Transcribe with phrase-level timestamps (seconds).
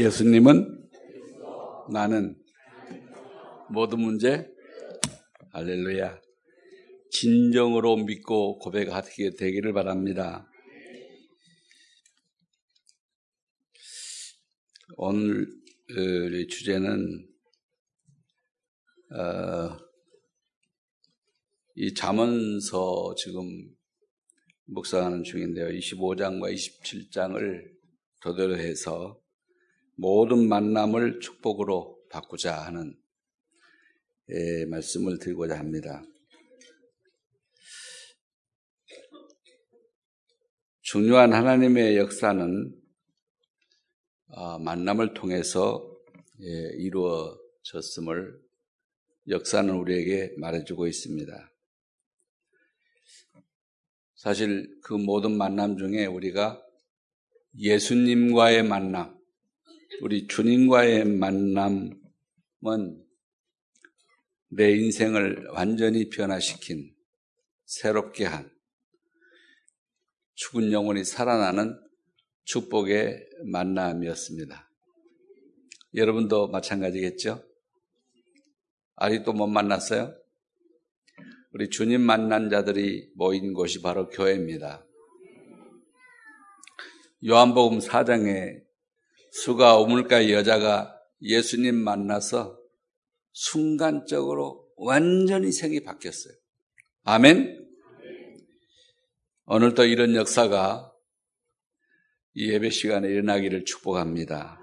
[0.00, 0.88] 예수님은
[1.92, 2.34] 나는
[3.68, 4.48] 모든 문제
[5.52, 6.18] 할렐루야
[7.10, 10.50] 진정으로 믿고 고백하게 되기를 바랍니다.
[14.96, 17.28] 오늘의 주제는
[19.12, 19.76] 어,
[21.74, 23.44] 이 잠언서 지금
[24.64, 25.68] 묵상하는 중인데요.
[25.68, 27.70] 25장과 27장을
[28.22, 29.19] 토대로 해서
[30.00, 32.96] 모든 만남을 축복으로 바꾸자 하는
[34.30, 36.02] 예, 말씀을 드리고자 합니다.
[40.80, 42.74] 중요한 하나님의 역사는
[44.28, 45.86] 어, 만남을 통해서
[46.40, 46.46] 예,
[46.78, 48.40] 이루어졌음을
[49.28, 51.52] 역사는 우리에게 말해주고 있습니다.
[54.14, 56.64] 사실 그 모든 만남 중에 우리가
[57.58, 59.19] 예수님과의 만남,
[59.98, 61.90] 우리 주님과의 만남은
[64.48, 66.94] 내 인생을 완전히 변화시킨
[67.66, 68.50] 새롭게 한
[70.34, 71.78] 죽은 영혼이 살아나는
[72.44, 74.70] 축복의 만남이었습니다.
[75.94, 77.44] 여러분도 마찬가지겠죠?
[78.96, 80.14] 아직도 못 만났어요?
[81.52, 84.86] 우리 주님 만난 자들이 모인 곳이 바로 교회입니다.
[87.26, 88.69] 요한복음 4장에
[89.32, 92.58] 수가 우물가의 여자가 예수님 만나서
[93.32, 96.34] 순간적으로 완전히 생이 바뀌었어요.
[97.04, 97.68] 아멘?
[99.46, 100.92] 오늘도 이런 역사가
[102.34, 104.58] 이 예배 시간에 일어나기를 축복합니다.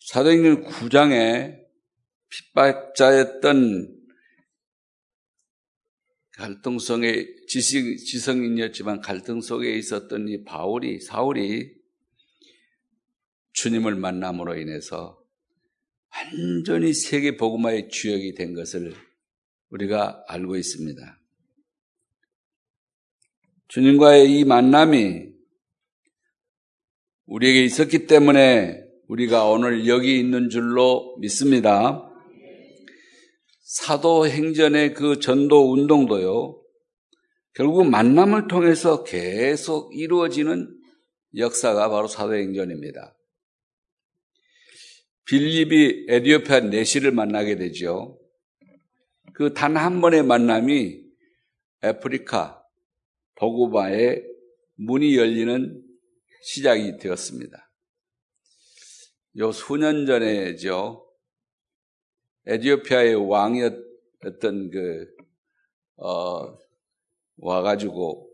[0.00, 1.58] 사도행전 9장에
[2.30, 3.97] 핍박자였던
[6.38, 11.72] 갈등 속에 지식, 지성인이었지만 갈등 속에 있었던 이 바울이, 사울이
[13.54, 15.20] 주님을 만남으로 인해서
[16.14, 18.94] 완전히 세계 복음화의 주역이 된 것을
[19.70, 21.20] 우리가 알고 있습니다.
[23.66, 25.26] 주님과의 이 만남이
[27.26, 32.07] 우리에게 있었기 때문에 우리가 오늘 여기 있는 줄로 믿습니다.
[33.68, 36.58] 사도행전의 그 전도 운동도요,
[37.52, 40.74] 결국 만남을 통해서 계속 이루어지는
[41.36, 43.14] 역사가 바로 사도행전입니다.
[45.26, 48.18] 빌립이 에디오피아 내시를 만나게 되죠.
[49.34, 51.02] 그 단 한 번의 만남이
[51.82, 52.62] 아프리카
[53.34, 54.24] 보고바의
[54.76, 55.82] 문이 열리는
[56.42, 57.70] 시작이 되었습니다.
[59.36, 61.07] 요 수년 전에죠.
[62.48, 65.06] 에디오피아의 왕이었던 그,
[65.96, 66.56] 어,
[67.36, 68.26] 와가지고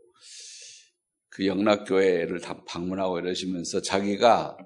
[1.31, 4.57] 그 영락교회를 다 방문하고 이러시면서 자기가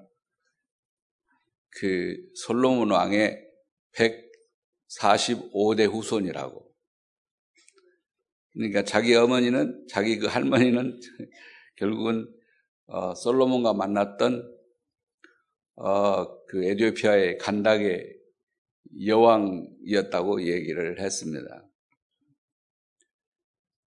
[1.79, 3.43] 그 솔로몬 왕의
[3.95, 6.71] 145대 후손이라고.
[8.53, 10.99] 그러니까 자기 어머니는, 자기 그 할머니는
[11.75, 12.31] 결국은
[12.85, 14.59] 어, 솔로몬과 만났던
[15.75, 18.18] 어, 그 에디오피아의 간닥의
[19.05, 21.69] 여왕이었다고 얘기를 했습니다.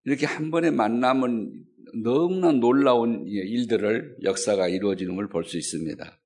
[0.05, 1.65] 이렇게 한 번의 만남은
[2.03, 6.19] 너무나 놀라운 일들을 역사가 이루어지는 걸 볼 수 있습니다.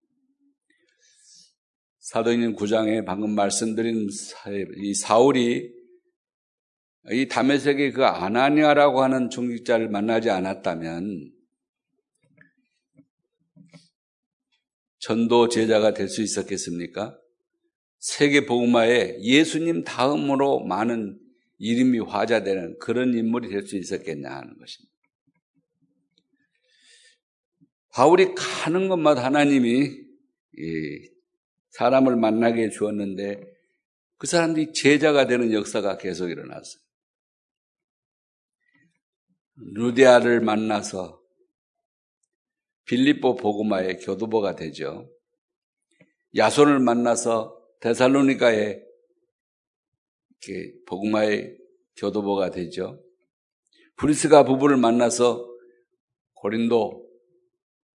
[1.99, 4.07] 사도행전 9장에 방금 말씀드린
[4.77, 5.73] 이 사울이
[7.11, 11.31] 이 다메섹의 그 아나니아라고 하는 중직자를 만나지 않았다면
[14.99, 17.17] 전도 제자가 될 수 있었겠습니까?
[18.07, 21.19] 세계 복음화에 예수님 다음으로 많은
[21.57, 24.95] 이름이 화자되는 그런 인물이 될 수 있었겠냐 하는 것입니다.
[27.89, 30.05] 바울이 가는 곳마다 하나님이
[31.71, 33.43] 사람을 만나게 주었는데
[34.17, 36.81] 그 사람들이 제자가 되는 역사가 계속 일어났어요.
[39.55, 41.21] 루디아를 만나서
[42.85, 45.11] 빌립보 복음화의 교도보가 되죠.
[46.37, 48.83] 야손을 만나서 데살로니가의
[50.87, 51.57] 복음화의
[51.97, 53.03] 교도보가 되죠.
[53.97, 55.45] 브리스가 부부를 만나서
[56.33, 57.07] 고린도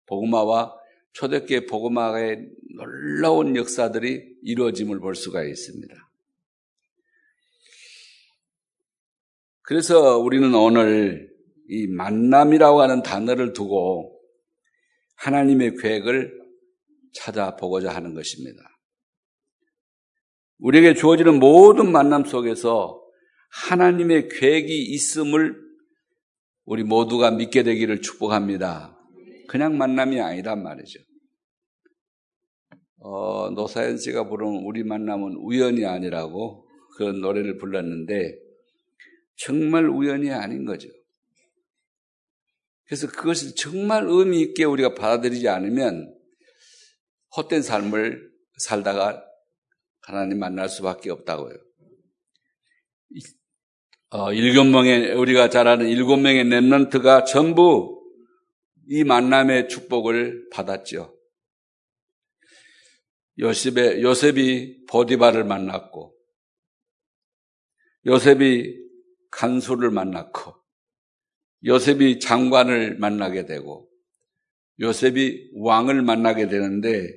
[0.07, 0.75] 복음화와
[1.13, 5.95] 초대교회 복음화의 놀라운 역사들이 이루어짐을 볼 수가 있습니다.
[9.63, 11.31] 그래서 우리는 오늘
[11.69, 14.21] 이 만남이라고 하는 단어를 두고
[15.17, 16.41] 하나님의 계획을
[17.13, 18.70] 찾아보고자 하는 것입니다.
[20.61, 23.01] 우리에게 주어지는 모든 만남 속에서
[23.51, 25.57] 하나님의 계획이 있음을
[26.65, 28.97] 우리 모두가 믿게 되기를 축복합니다.
[29.49, 31.01] 그냥 만남이 아니란 말이죠.
[32.99, 38.39] 어, 노사연 씨가 부른 우리 만남은 우연이 아니라고 그런 노래를 불렀는데
[39.37, 40.89] 정말 우연이 아닌 거죠.
[42.87, 46.15] 그래서 그것을 정말 의미 있게 우리가 받아들이지 않으면
[47.37, 49.25] 헛된 삶을 살다가
[50.03, 51.57] 하나님 만날 수밖에 없다고요.
[54.11, 58.01] 어, 일곱 명의 우리가 잘 아는 일곱 명의 랩런트가 전부
[58.89, 61.17] 이 만남의 축복을 받았죠.
[63.39, 66.15] 요셉의, 요셉이 보디바를 만났고,
[68.07, 68.77] 요셉이
[69.31, 70.55] 간수를 만났고,
[71.65, 73.89] 요셉이 장관을 만나게 되고,
[74.81, 77.09] 요셉이 왕을 만나게 되는데,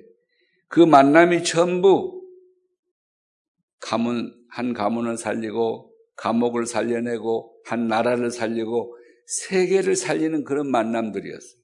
[0.68, 2.23] 그 만남이 전부
[3.84, 11.62] 가문, 한 가문을 살리고, 감옥을 살려내고, 한 나라를 살리고, 세계를 살리는 그런 만남들이었어요.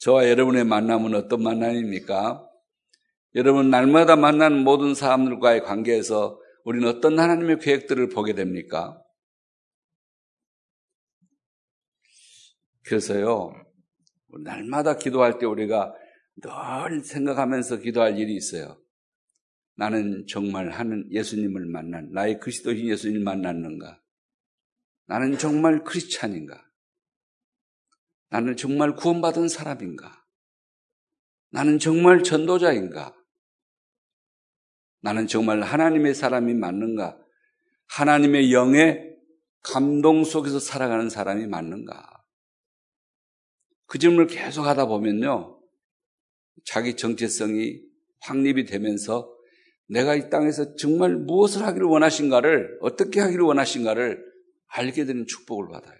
[0.00, 2.46] 저와 여러분의 만남은 어떤 만남입니까?
[3.34, 9.02] 여러분, 날마다 만나는 모든 사람들과의 관계에서 우리는 어떤 하나님의 계획들을 보게 됩니까?
[12.84, 13.52] 그래서요,
[14.44, 15.94] 날마다 기도할 때 우리가
[16.36, 18.78] 늘 생각하면서 기도할 일이 있어요.
[19.76, 24.00] 나는 정말 하는 예수님을 만난, 나의 그리스도인 예수님을 만났는가?
[25.06, 26.66] 나는 정말 크리스찬인가?
[28.30, 30.24] 나는 정말 구원받은 사람인가?
[31.50, 33.14] 나는 정말 전도자인가?
[35.00, 37.18] 나는 정말 하나님의 사람이 맞는가?
[37.88, 39.14] 하나님의 영의
[39.62, 42.24] 감동 속에서 살아가는 사람이 맞는가?
[43.86, 45.60] 그 질문을 계속 하다 보면요.
[46.64, 47.80] 자기 정체성이
[48.20, 49.35] 확립이 되면서
[49.88, 54.24] 내가 이 땅에서 정말 무엇을 하기를 원하신가를, 어떻게 하기를 원하신가를
[54.68, 55.96] 알게 되는 축복을 받아요.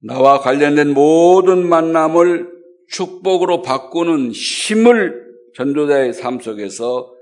[0.00, 2.56] 나와 관련된 모든 만남을
[2.90, 5.26] 축복으로 바꾸는 힘을
[5.56, 7.12] 전도자의 삶 속에서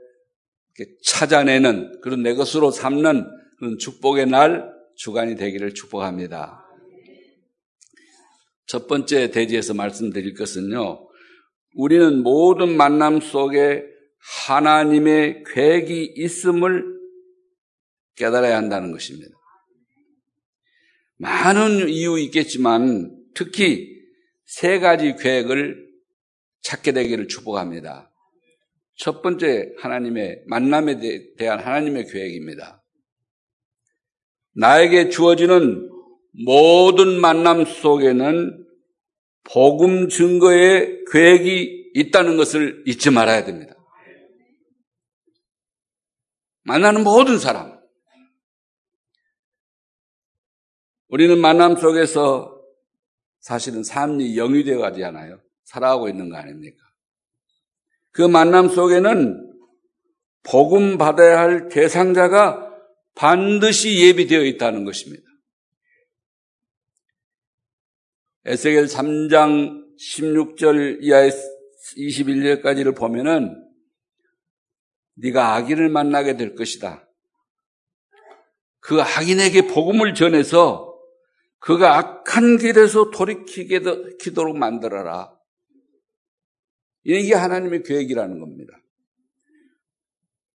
[1.04, 3.24] 찾아내는 그런 내 것으로 삼는
[3.58, 6.60] 그런 축복의 날 주간이 되기를 축복합니다.
[8.66, 11.08] 첫 번째 대지에서 말씀드릴 것은요.
[11.74, 13.84] 우리는 모든 만남 속에
[14.46, 16.84] 하나님의 계획이 있음을
[18.16, 19.30] 깨달아야 한다는 것입니다.
[21.16, 23.88] 많은 이유 있겠지만 특히
[24.44, 25.84] 세 가지 계획을
[26.62, 28.10] 찾게 되기를 축복합니다.
[28.96, 30.98] 첫 번째 하나님의 만남에
[31.36, 32.82] 대한 하나님의 계획입니다.
[34.54, 35.90] 나에게 주어지는
[36.44, 38.63] 모든 만남 속에는
[39.44, 43.74] 복음 증거의 계획이 있다는 것을 잊지 말아야 됩니다.
[46.62, 47.78] 만나는 모든 사람,
[51.08, 52.60] 우리는 만남 속에서
[53.40, 55.40] 사실은 삶이 영위되어 가지 않아요.
[55.64, 56.82] 살아가고 있는 거 아닙니까?
[58.10, 59.52] 그 만남 속에는
[60.42, 62.70] 복음 받아야 할 대상자가
[63.14, 65.23] 반드시 예비되어 있다는 것입니다.
[68.46, 71.30] 에스겔 3장 16절 이하의
[71.96, 73.62] 21절까지를 보면은
[75.14, 77.08] 네가 악인을 만나게 될 것이다.
[78.80, 80.94] 그 악인에게 복음을 전해서
[81.58, 83.80] 그가 악한 길에서 돌이키게
[84.34, 85.34] 도록 만들어라.
[87.04, 88.74] 이게 하나님의 계획이라는 겁니다.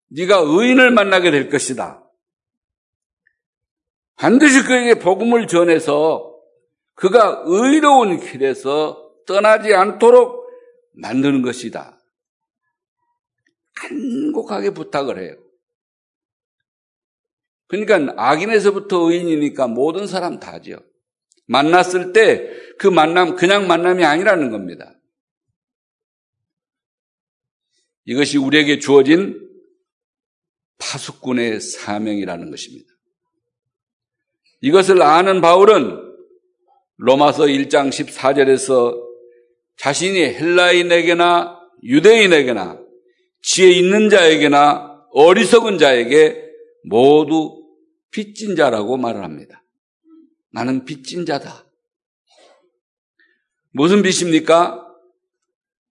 [0.09, 2.03] 네가 의인을 만나게 될 것이다.
[4.15, 6.28] 반드시 그에게 복음을 전해서
[6.99, 10.47] 그가 의로운 길에서 떠나지 않도록
[10.93, 11.97] 만드는 것이다.
[13.75, 15.35] 간곡하게 부탁을 해요.
[17.67, 20.79] 그러니까 악인에서부터 의인이니까 모든 사람 다죠.
[21.47, 24.95] 만났을 때 그 만남 그냥 만남이 아니라는 겁니다.
[28.05, 29.47] 이것이 우리에게 주어진
[30.79, 32.89] 파수꾼의 사명이라는 것입니다.
[34.61, 36.08] 이것을 아는 바울은
[36.99, 38.93] 로마서 1장 14절에서
[39.77, 42.77] 자신이 헬라인에게나 유대인에게나
[43.41, 46.43] 지혜 있는 자에게나 어리석은 자에게
[46.83, 47.63] 모두
[48.11, 49.63] 빚진 자라고 말을 합니다.
[50.51, 51.65] 나는 빚진 자다.
[53.71, 54.85] 무슨 빚입니까?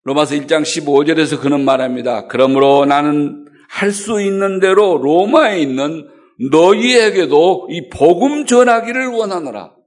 [0.02, 2.26] 로마서 1장 15절에서 그는 말합니다.
[2.26, 6.08] 그러므로 나는 할 수 있는 대로 로마에 있는
[6.50, 9.77] 너희에게도 이 복음 전하기를 원하노라.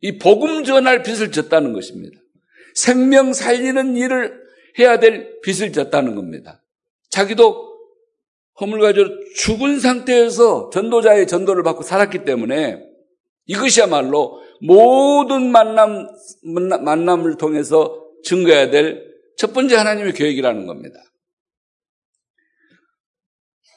[0.00, 2.18] 이 복음 전할 빚을 졌다는 것입니다.
[2.74, 4.40] 생명 살리는 일을
[4.78, 6.62] 해야 될 빚을 졌다는 겁니다.
[7.10, 7.68] 자기도
[8.60, 12.82] 허물 가지고 죽은 상태에서 전도자의 전도를 받고 살았기 때문에
[13.46, 16.08] 이것이야말로 모든 만남,
[16.44, 21.00] 만남을 통해서 증거해야 될 첫 번째 하나님의 계획이라는 겁니다.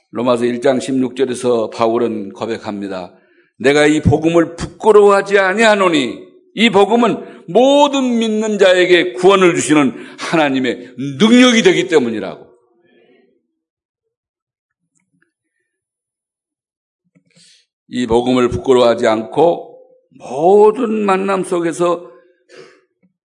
[0.10, 3.16] 로마서 1장 16절에서 바울은 고백합니다.
[3.62, 11.88] 내가 이 복음을 부끄러워하지 아니하노니 이 복음은 모든 믿는 자에게 구원을 주시는 하나님의 능력이 되기
[11.88, 12.50] 때문이라고.
[17.88, 19.80] 이 복음을 부끄러워하지 않고
[20.18, 22.10] 모든 만남 속에서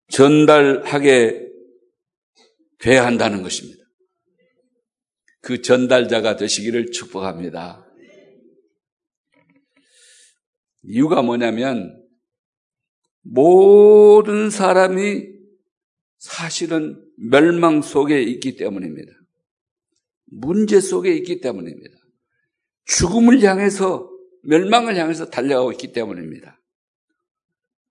[0.09, 1.47] 전달하게
[2.79, 3.83] 돼야 한다는 것입니다.
[5.41, 7.86] 그 전달자가 되시기를 축복합니다.
[10.87, 12.03] 이유가 뭐냐면
[13.23, 15.27] 모든 사람이
[16.19, 19.13] 사실은 멸망 속에 있기 때문입니다.
[20.27, 21.97] 문제 속에 있기 때문입니다.
[22.85, 24.11] 죽음을 향해서
[24.43, 26.61] 멸망을 향해서 달려가고 있기 때문입니다.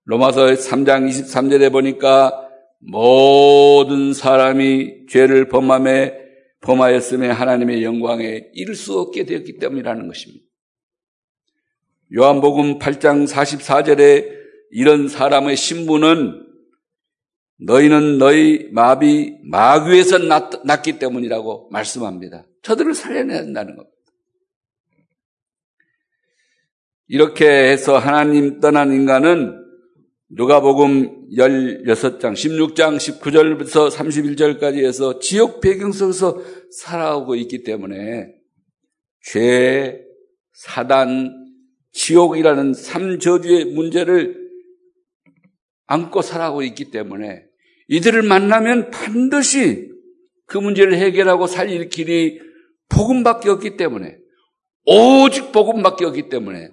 [0.04, 2.48] 로마서 3장 23절에 보니까
[2.78, 6.24] 모든 사람이 죄를 범함에
[6.60, 10.45] 범하였음에 하나님의 영광에 이를 수 없게 되었기 때문이라는 것입니다.
[12.14, 14.36] 요한복음 8장 44절에
[14.70, 16.46] 이런 사람의 신분은
[17.58, 22.46] 너희는 너희 마비 마귀에서 났, 기 때문이라고 말씀합니다.
[22.62, 23.96] 저들을 살려내야 한다는 겁니다.
[27.08, 29.64] 이렇게 해서 하나님 떠난 인간은
[30.28, 38.34] 누가복음 16장, 16장 19절부터 31절까지 해서 지옥 배경 속에서 살아오고 있기 때문에
[39.22, 40.00] 죄,
[40.52, 41.45] 사단,
[41.96, 44.36] 지옥이라는 삼저주의 문제를
[45.86, 47.42] 안고 살아오고 있기 때문에
[47.88, 49.90] 이들을 만나면 반드시
[50.46, 52.38] 그 문제를 해결하고 살릴 길이
[52.90, 54.18] 복음밖에 없기 때문에
[54.84, 56.70] 오직 복음밖에 없기 때문에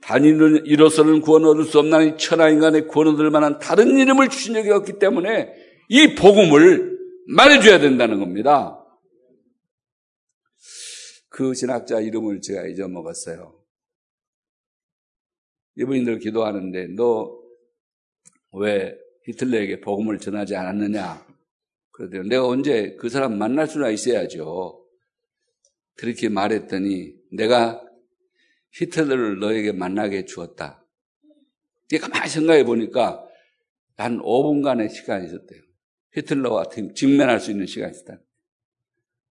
[0.00, 4.70] 단인은 이로서는 구원 얻을 수 없나니 천하 인간의 구원 얻을 만한 다른 이름을 주신 적이
[4.70, 5.52] 없기 때문에
[5.88, 8.82] 이 복음을 말해줘야 된다는 겁니다.
[11.28, 13.57] 그 신학자 이름을 제가 잊어먹었어요.
[15.78, 17.38] 이분들 기도하는데 너
[18.52, 21.26] 왜 히틀러에게 복음을 전하지 않았느냐?
[21.90, 24.84] 그러더니 내가 언제 그 사람 만날 수나 있어야죠.
[25.94, 27.84] 그렇게 말했더니 내가
[28.72, 30.84] 히틀러를 너에게 만나게 주었다.
[32.00, 33.26] 가만히 생각해 보니까
[33.96, 35.62] 단 5분간의 시간이 있었대요.
[36.14, 38.20] 히틀러와 직면할 수 있는 시간이 있었다.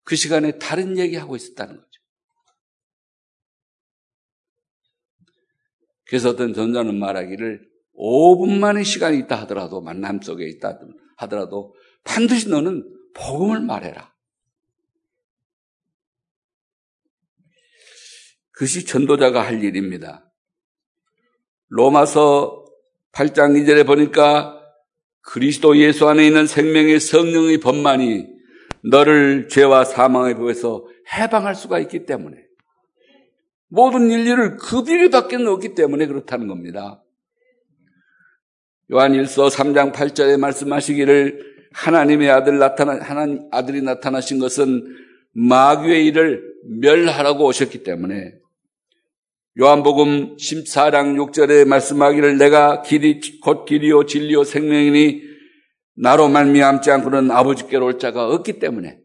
[0.02, 1.95] 그 시간에 다른 얘기하고 있었다는 거죠.
[6.06, 10.78] 그래서 어떤 전자는 말하기를 5분만의 시간이 있다 하더라도 만남 속에 있다
[11.16, 12.84] 하더라도 반드시 너는
[13.14, 14.14] 복음을 말해라.
[18.52, 20.32] 그것이 전도자가 할 일입니다.
[21.68, 22.64] 로마서
[23.12, 24.62] 8장 2절에 보니까
[25.20, 28.26] 그리스도 예수 안에 있는 생명의 성령의 법만이
[28.90, 32.45] 너를 죄와 사망의 법에서 해방할 수가 있기 때문에
[33.68, 37.02] 모든 인류를 그 비례밖에 없기 때문에 그렇다는 겁니다.
[38.92, 44.85] 요한일서 3장 8절에 말씀하시기를 하나님의 아들 나타나 하나님 아들이 나타나신 것은
[45.32, 46.42] 마귀의 일을
[46.80, 48.32] 멸하라고 오셨기 때문에
[49.61, 55.23] 요한복음 14장 6절에 말씀하기를 내가 길이 곧 길이요 진리요 생명이니
[55.96, 58.99] 나로 말미암지 않고는 아버지께로 올 자가 없기 때문에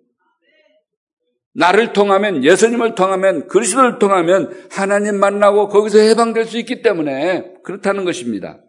[1.54, 8.62] 나를 통하면 예수님을 통하면 그리스도를 통하면 하나님 만나고 거기서 해방될 수 있기 때문에 그렇다는 것입니다.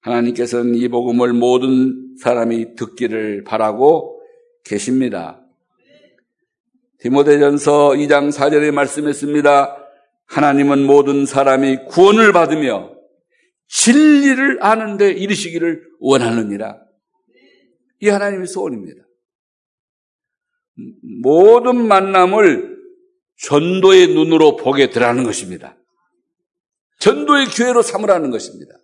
[0.00, 4.20] 하나님께서는 이 복음을 모든 사람이 듣기를 바라고
[4.64, 5.42] 계십니다.
[7.00, 9.76] 디모데전서 2장 4절에 말씀했습니다.
[10.26, 12.92] 하나님은 모든 사람이 구원을 받으며
[13.68, 16.80] 진리를 아는데 이르시기를 원하느니라.
[18.00, 19.07] 이 하나님의 소원입니다.
[21.22, 22.78] 모든 만남을
[23.36, 25.76] 전도의 눈으로 보게 되라는 것입니다.
[27.00, 28.74] 전도의 기회로 삼으라는 것입니다.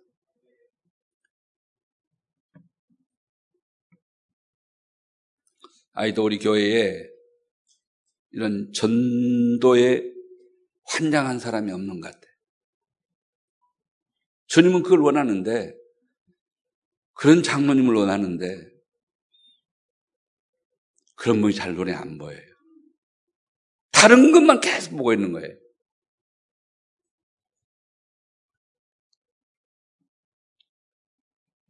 [5.93, 7.09] 아이도 우리 교회에
[8.31, 10.13] 이런 전도의
[10.87, 12.31] 환장한 사람이 없는 것 같아요.
[14.47, 15.73] 주님은 그걸 원하는데,
[17.13, 18.74] 그런 장로님을 원하는데,
[21.25, 22.39] 그런 분이 잘 눈에 안 보여요.
[23.91, 25.57] 다른 것만 계속 보고 있는 거예요.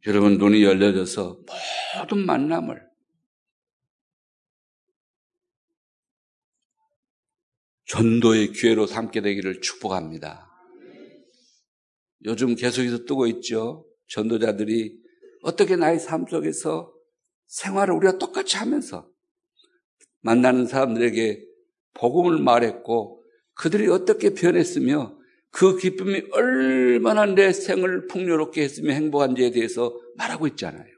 [0.06, 1.40] 여러분 눈이 열려져서
[1.96, 2.86] 모든 만남을
[7.86, 10.50] 전도의 기회로 삼게 되기를 축복합니다.
[12.26, 13.88] 요즘 계속해서 뜨고 있죠.
[14.08, 15.00] 전도자들이
[15.44, 16.92] 어떻게 나의 삶 속에서
[17.46, 19.15] 생활을 우리가 똑같이 하면서
[20.20, 21.44] 만나는 사람들에게
[21.94, 25.16] 복음을 말했고 그들이 어떻게 변했으며
[25.50, 30.94] 그 기쁨이 얼마나 내 생을 풍요롭게 했으며 행복한지에 대해서 말하고 있잖아요.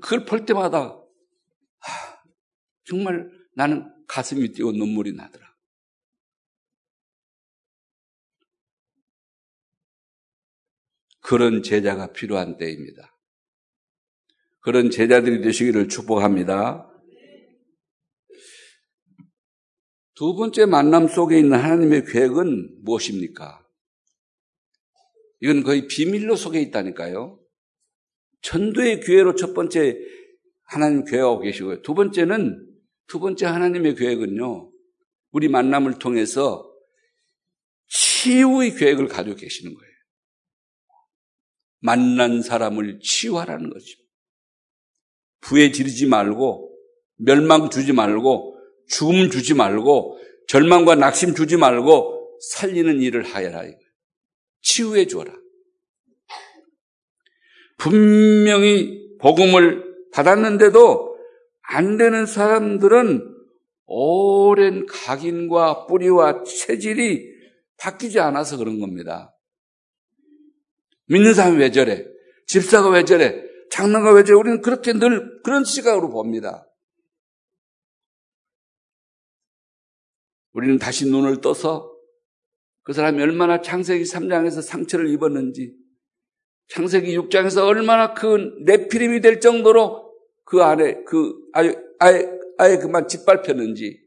[0.00, 1.00] 그걸 볼 때마다
[1.78, 2.22] 하,
[2.84, 5.54] 정말 나는 가슴이 뛰고 눈물이 나더라.
[11.20, 13.13] 그런 제자가 필요한 때입니다.
[14.64, 16.90] 그런 제자들이 되시기를 축복합니다.
[20.14, 23.62] 두 번째 만남 속에 있는 하나님의 계획은 무엇입니까?
[25.40, 27.38] 이건 거의 비밀로 속에 있다니까요.
[28.40, 29.98] 전도의 기회로 첫 번째
[30.62, 31.82] 하나님 계획하고 계시고요.
[31.82, 32.66] 두 번째는
[33.06, 34.72] 두 번째 하나님의 계획은요.
[35.32, 36.72] 우리 만남을 통해서
[37.88, 39.92] 치유의 계획을 가지고 계시는 거예요.
[41.80, 44.03] 만난 사람을 치유하라는 거죠.
[45.44, 46.74] 부에 지르지 말고
[47.16, 48.56] 멸망 주지 말고
[48.88, 53.64] 죽음 주지 말고 절망과 낙심 주지 말고 살리는 일을 하여라.
[54.60, 55.32] 치유해 주어라.
[57.78, 61.16] 분명히 복음을 받았는데도
[61.62, 63.34] 안 되는 사람들은
[63.86, 67.34] 오랜 각인과 뿌리와 체질이
[67.78, 69.34] 바뀌지 않아서 그런 겁니다.
[71.06, 72.06] 믿는 사람이 왜 저래?
[72.46, 73.42] 집사가 왜 저래?
[74.14, 74.38] 왜 저래?
[74.38, 76.66] 우리는 그렇게 늘 그런 시각으로 봅니다.
[80.52, 81.92] 우리는 다시 눈을 떠서
[82.82, 85.74] 그 사람이 얼마나 창세기 3장에서 상처를 입었는지,
[86.68, 90.14] 창세기 6장에서 얼마나 그 내피림이 될 정도로
[90.44, 94.00] 그 안에 그 아예, 아예, 아예 그만 짓밟혔는지,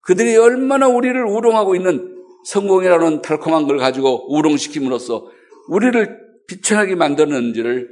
[0.00, 5.30] 그들이 얼마나 우리를 우롱하고 있는 성공이라는 달콤한 걸 가지고 우롱시킴으로써
[5.68, 7.88] 우리를 비천하게 만드는지를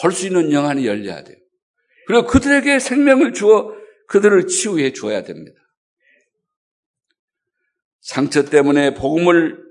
[0.00, 1.36] 볼 수 있는 영안이 열려야 돼요.
[2.06, 3.72] 그리고 그들에게 생명을 주어
[4.08, 5.60] 그들을 치유해 주어야 됩니다.
[8.00, 9.64] 상처 때문에 복음을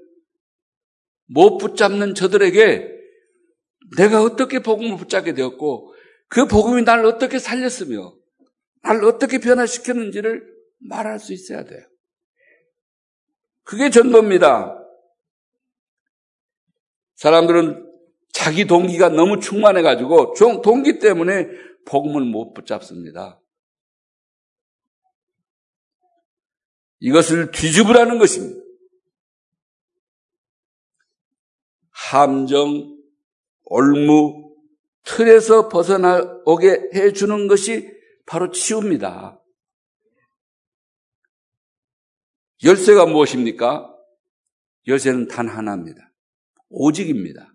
[1.28, 2.90] 못 붙잡는 저들에게
[3.98, 5.94] 내가 어떻게 복음을 붙잡게 되었고
[6.30, 8.16] 그 복음이 나를 어떻게 살렸으며
[8.82, 11.82] 나를 어떻게 변화시켰는지를 말할 수 있어야 돼요.
[13.64, 14.80] 그게 전도입니다.
[17.16, 17.93] 사람들은
[18.34, 21.48] 자기 동기가 너무 충만해가지고 동기 때문에
[21.86, 23.40] 복음을 못 붙잡습니다.
[27.00, 28.62] 이것을 뒤집으라는 것입니다.
[31.92, 32.98] 함정,
[33.66, 34.56] 올무,
[35.04, 37.92] 틀에서 벗어나오게 해주는 것이
[38.26, 39.40] 바로 치유입니다.
[42.64, 43.94] 열쇠가 무엇입니까?
[44.88, 46.12] 열쇠는 단 하나입니다.
[46.70, 47.53] 오직입니다.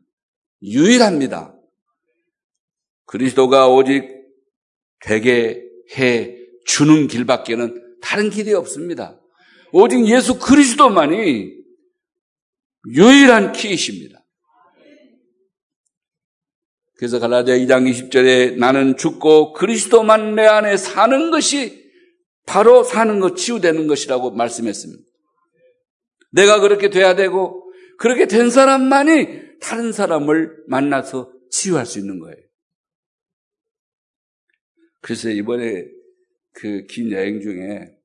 [0.63, 1.55] 유일합니다.
[3.07, 4.09] 그리스도가 오직
[5.01, 5.63] 되게
[5.97, 9.21] 해 주는 길밖에는 다른 길이 없습니다.
[9.73, 11.53] 오직 예수 그리스도만이
[12.89, 14.25] 유일한 키이십니다.
[16.99, 21.89] 그래서 갈라디아 2장 20절에 나는 죽고 그리스도만 내 안에 사는 것이
[22.45, 25.03] 바로 사는 것, 치유되는 것이라고 말씀했습니다.
[26.33, 27.68] 내가 그렇게 돼야 되고,
[27.99, 32.37] 그렇게 된 사람만이 다른 사람을 만나서 치유할 수 있는 거예요.
[35.01, 35.87] 그래서 이번에
[36.53, 37.97] 그 긴 여행 중에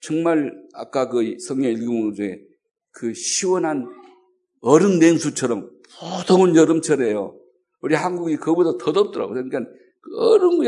[0.00, 2.40] 정말 아까 그 성경 읽은 중에
[2.90, 3.86] 그 시원한
[4.60, 7.40] 얼음 냉수처럼 보통은 여름철이에요.
[7.80, 9.34] 우리 한국이 그보다 더 덥더라고요.
[9.34, 10.60] 그러니까 그 얼음,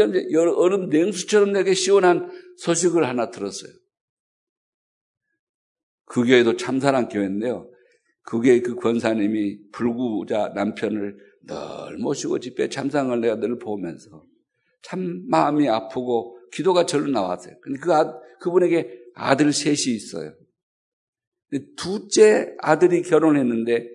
[0.56, 3.72] 얼음 냉수처럼 내게 시원한 소식을 하나 들었어요.
[6.06, 7.70] 그 교회도 참사랑 교회인데요.
[8.26, 14.26] 그 교회 그 권사님이 불구자 남편을 늘 모시고 집회 참상을 내가 늘 보면서
[14.82, 17.54] 참 마음이 아프고 기도가 절로 나왔어요.
[17.60, 20.34] 근데 그 아, 그분에게 아들 셋이 있어요.
[21.76, 23.88] 둘째 아들이 결혼했는데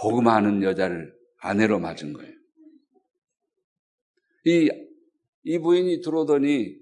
[0.00, 2.32] 복음하는 여자를 아내로 맞은 거예요.
[4.46, 4.70] 이,
[5.42, 6.76] 이 부인이 들어오더니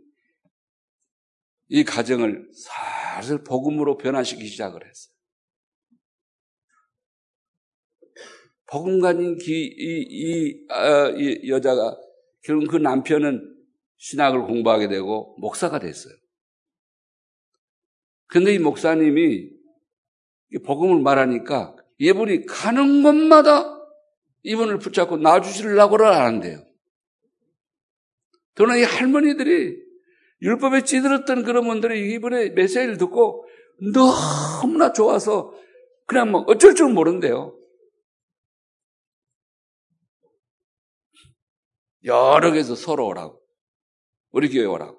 [1.69, 5.16] 이 가정을 사슬 복음으로 변화시키기 시작을 했어요.
[8.69, 9.75] 복음가인 이,
[10.09, 11.97] 이, 아, 이 여자가
[12.43, 13.55] 결국 그 남편은
[13.97, 16.15] 신학을 공부하게 되고 목사가 됐어요.
[18.29, 19.51] 근데 이 목사님이
[20.65, 23.77] 복음을 말하니까 이분이 가는 곳마다
[24.43, 26.65] 이분을 붙잡고 놔주시려고를 하는데요.
[28.55, 29.77] 또는 이 할머니들이
[30.43, 33.47] 율법에 찌들었던 그런 분들이 이번에 메시지를 듣고
[33.93, 35.53] 너무나 좋아서
[36.07, 37.56] 그냥 뭐 어쩔 줄 모른대요.
[42.07, 43.43] 여러 개에서 서로 오라고.
[44.31, 44.99] 우리 교회 오라고.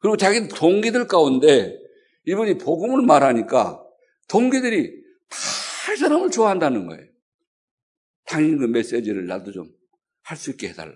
[0.00, 1.78] 그리고 자기 동기들 가운데
[2.26, 3.84] 이분이 복음을 말하니까
[4.28, 7.06] 동기들이 다 사람을 좋아한다는 거예요.
[8.26, 9.82] 당연히 그 메시지를 나도 좀
[10.24, 10.94] 할 수 있게 해달라.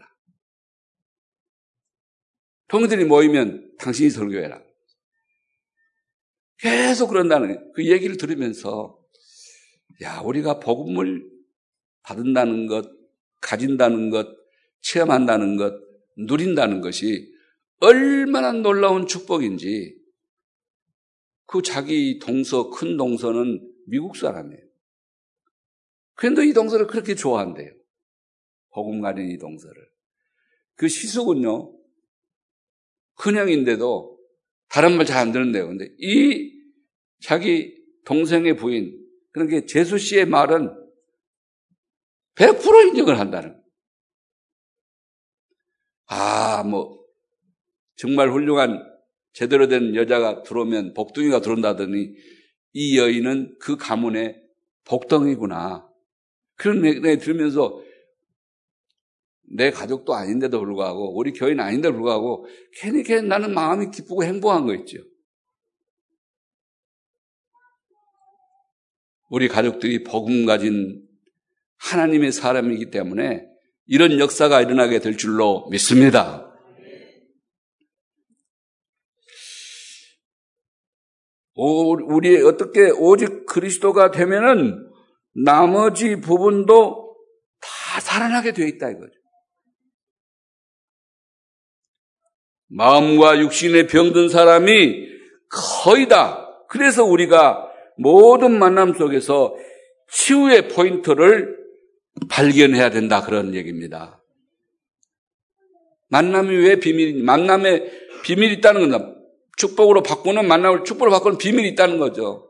[2.69, 4.63] 동기들이 모이면 당신이 설교해라.
[6.59, 8.99] 계속 그런다는 그 얘기를 들으면서
[10.03, 11.29] 야 우리가 복음을
[12.03, 12.89] 받는다는 것,
[13.41, 14.27] 가진다는 것,
[14.81, 15.75] 체험한다는 것,
[16.17, 17.33] 누린다는 것이
[17.81, 19.97] 얼마나 놀라운 축복인지
[21.47, 24.63] 그 자기 동서, 큰 동서는 미국 사람이에요.
[26.15, 27.73] 그런데 이 동서를 그렇게 좋아한대요.
[28.71, 29.75] 복음 가린 이 동서를.
[30.75, 31.73] 그 시숙은요,
[33.15, 34.19] 큰형인데도
[34.69, 35.69] 다른 말 잘안 듣는데요.
[35.69, 36.53] 근데 이
[37.21, 38.99] 자기 동생의 부인,
[39.33, 40.86] 그러니까 재수 씨의 말은
[42.37, 43.67] 100% 인정을 한다는
[46.07, 47.05] 아, 뭐,
[47.97, 48.85] 정말 훌륭한
[49.33, 52.15] 제대로 된 여자가 들어오면 복둥이가 들어온다더니
[52.73, 54.41] 이 여인은 그 가문의
[54.85, 55.87] 복덩이구나.
[56.55, 57.83] 그런 얘기 들으면서
[59.49, 62.47] 내 가족도 아닌데도 불구하고 우리 교회는 아닌데도 불구하고
[62.81, 64.99] 괜히 괜히 나는 마음이 기쁘고 행복한 거 있죠.
[69.29, 71.06] 우리 가족들이 복음 가진
[71.79, 73.47] 하나님의 사람이기 때문에
[73.87, 76.43] 이런 역사가 일어나게 될 줄로 믿습니다.
[81.55, 84.91] 우리 어떻게 오직 그리스도가 되면은
[85.45, 87.17] 나머지 부분도
[87.61, 89.13] 다 살아나게 되어 있다 이거죠.
[92.69, 95.07] 마음과 육신에 병든 사람이
[95.49, 96.43] 거의 다.
[96.69, 99.57] 그래서 우리가 모든 만남 속에서
[100.11, 101.57] 치유의 포인트를
[102.29, 104.23] 발견해야 된다 그런 얘기입니다.
[106.09, 107.85] 만남이 왜 비밀이 만남에
[108.25, 109.13] 비밀이 있다는 겁니다.
[109.57, 112.49] 축복으로 바꾸는 만남을 축복으로 바꾸는 비밀이 있다는 거죠.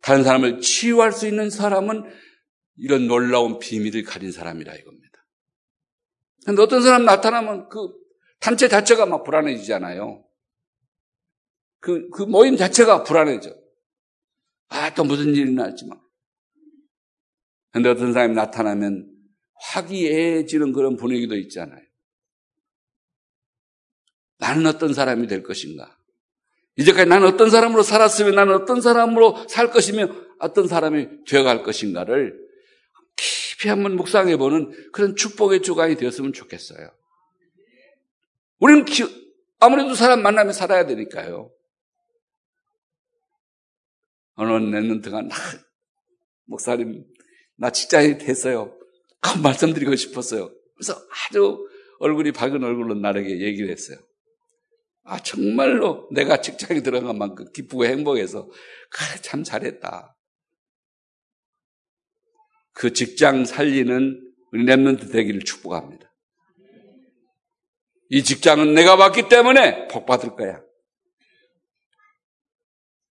[0.00, 2.04] 다른 사람을 치유할 수 있는 사람은
[2.76, 5.26] 이런 놀라운 비밀을 가진 사람이라 이겁니다.
[6.44, 7.92] 근데 어떤 사람 나타나면 그
[8.40, 10.24] 단체 자체가 막 불안해지잖아요.
[11.80, 13.54] 그, 그 모임 자체가 불안해져.
[14.68, 15.50] 아, 또 무슨 일이
[15.86, 16.03] 막.
[17.74, 19.12] 근데 어떤 사람이 나타나면
[19.56, 21.82] 화기애애지는 그런 분위기도 있잖아요.
[24.38, 25.98] 나는 어떤 사람이 될 것인가?
[26.76, 30.06] 이제까지 나는 어떤 사람으로 살았으면 나는 어떤 사람으로 살 것이며
[30.38, 32.38] 어떤 사람이 되어갈 것인가를
[33.16, 36.88] 깊이 한번 묵상해 보는 그런 축복의 주간이 되었으면 좋겠어요.
[38.60, 38.84] 우리는
[39.58, 41.50] 아무래도 사람 만나면 살아야 되니까요.
[44.36, 45.34] 어느 랩런트가 나,
[46.44, 47.04] 목사님,
[47.56, 48.76] 나 직장이 됐어요.
[49.20, 50.50] 그 말씀드리고 싶었어요.
[50.76, 51.66] 그래서 아주
[52.00, 53.98] 얼굴이 밝은 얼굴로 나에게 얘기를 했어요.
[55.04, 58.48] 아, 정말로 내가 직장에 들어간 만큼 기쁘고 행복해서,
[58.90, 60.16] 그래, 참 잘했다.
[62.72, 66.10] 그 직장 살리는 우리 랩런트 되기를 축복합니다.
[68.10, 70.60] 이 직장은 내가 왔기 때문에 복 받을 거야.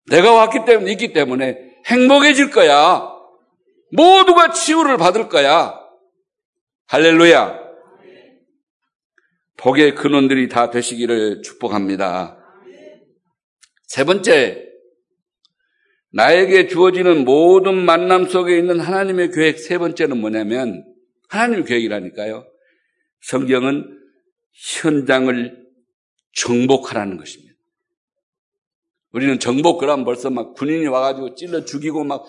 [0.07, 3.12] 내가 왔기 때문에, 있기 때문에 행복해질 거야.
[3.95, 5.79] 모두가 치유를 받을 거야.
[6.87, 7.61] 할렐루야.
[9.57, 12.37] 복의 근원들이 다 되시기를 축복합니다.
[13.83, 14.65] 세 번째,
[16.11, 20.83] 나에게 주어지는 모든 만남 속에 있는 하나님의 계획 세 번째는 뭐냐면,
[21.29, 22.45] 하나님의 계획이라니까요.
[23.21, 23.99] 성경은
[24.81, 25.63] 현장을
[26.35, 27.42] 정복하라는 것입니다.
[29.13, 32.25] 우리는 정복 그러면 벌써 막 군인이 와가지고 찔러 죽이고 막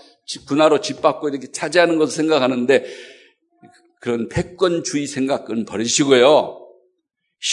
[0.46, 2.84] 군화로 짓밟고 이렇게 차지하는 것을 생각하는데
[4.00, 6.60] 그런 패권주의 생각은 버리시고요.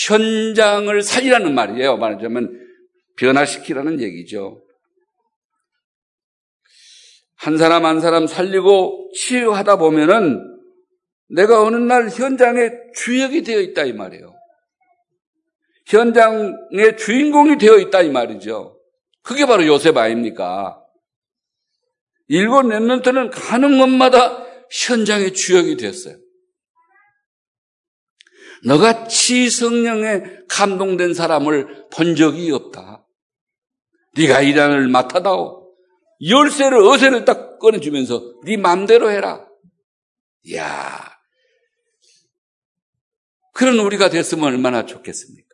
[0.07, 1.95] 현장을 살리라는 말이에요.
[1.95, 2.59] 말하자면
[3.15, 4.61] 변화시키라는 얘기죠.
[7.35, 10.45] 한 사람 한 사람 살리고 치유하다 보면은
[11.29, 14.35] 내가 어느 날 현장에 주역이 되어 있다 이 말이에요.
[15.87, 18.80] 현장의 주인공이 되어 있다 이 말이죠.
[19.21, 20.81] 그게 바로 요셉 아닙니까?
[22.27, 26.17] 일곱 랩런트는 가는 곳마다 현장의 주역이 되었어요.
[28.63, 33.05] 너같이 성령에 감동된 사람을 본 적이 없다.
[34.15, 35.61] 네가 이 단을 맡아다오.
[36.29, 39.47] 열쇠를 어세를 딱 꺼내주면서 네 맘대로 해라.
[40.43, 41.11] 이야
[43.53, 45.50] 그런 우리가 됐으면 얼마나 좋겠습니까?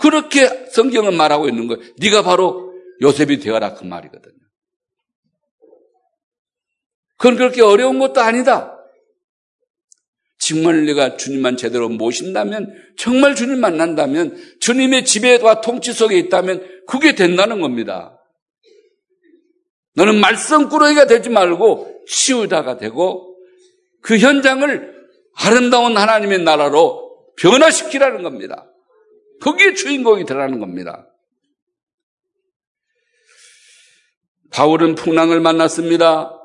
[0.00, 1.82] 그렇게 성경은 말하고 있는 거예요.
[1.98, 4.34] 네가 바로 요셉이 되어라 그 말이거든요.
[7.16, 8.76] 그건 그렇게 어려운 것도 아니다.
[10.38, 17.60] 정말 내가 주님만 제대로 모신다면, 정말 주님 만난다면, 주님의 지배와 통치 속에 있다면, 그게 된다는
[17.60, 18.18] 겁니다.
[19.96, 23.36] 너는 말썽꾸러기가 되지 말고, 치우다가 되고,
[24.00, 24.94] 그 현장을
[25.34, 28.69] 아름다운 하나님의 나라로 변화시키라는 겁니다.
[29.40, 31.06] 거기에 주인공이 되라는 겁니다.
[34.50, 36.36] 바울은 풍랑을 만났습니다.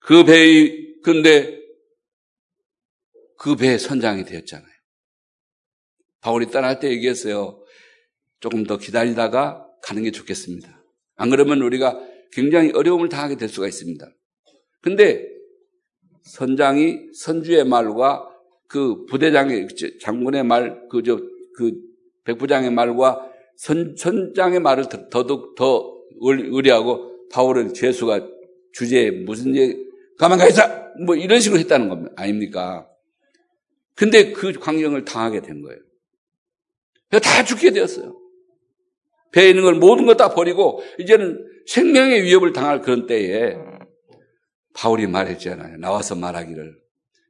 [0.00, 1.58] 그 배의, 근데
[3.38, 4.68] 그 배의 선장이 되었잖아요.
[6.20, 7.62] 바울이 떠날 때 얘기했어요.
[8.40, 10.82] 조금 더 기다리다가 가는 게 좋겠습니다.
[11.16, 11.98] 안 그러면 우리가
[12.32, 14.06] 굉장히 어려움을 당하게 될 수가 있습니다.
[14.80, 15.26] 근데
[16.24, 18.28] 선장이 선주의 말과
[18.68, 19.68] 그 부대장의
[20.00, 21.16] 장군의 말, 그 저,
[21.56, 21.72] 그
[22.24, 28.28] 백부장의 말과 선, 선장의 말을 더더욱 더 의리하고 바울은 죄수가
[28.72, 29.76] 주제에 무슨 얘기,
[30.18, 30.62] 가만 가 있어!
[31.04, 32.12] 뭐 이런 식으로 했다는 겁니다.
[32.16, 32.88] 아닙니까?
[33.94, 35.78] 근데 그 광경을 당하게 된 거예요.
[37.22, 38.16] 다 죽게 되었어요.
[39.32, 43.56] 배에 있는 걸 모든 것 다 버리고 이제는 생명의 위협을 당할 그런 때에
[44.74, 45.78] 바울이 말했잖아요.
[45.78, 46.76] 나와서 말하기를.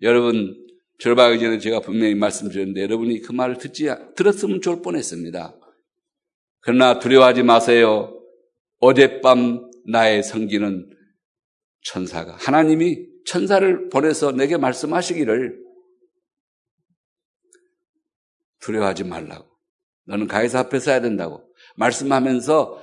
[0.03, 0.64] 여러분,
[0.99, 5.55] 절박하기 전에 제가 분명히 말씀드렸는데 여러분이 그 말을 듣지, 들었으면 좋을 뻔 했습니다.
[6.61, 8.21] 그러나 두려워하지 마세요.
[8.79, 10.91] 어젯밤 나의 성기는
[11.83, 15.63] 천사가, 하나님이 천사를 보내서 내게 말씀하시기를
[18.61, 19.47] 두려워하지 말라고.
[20.07, 21.43] 너는 가해사 앞에 서야 된다고.
[21.77, 22.83] 말씀하면서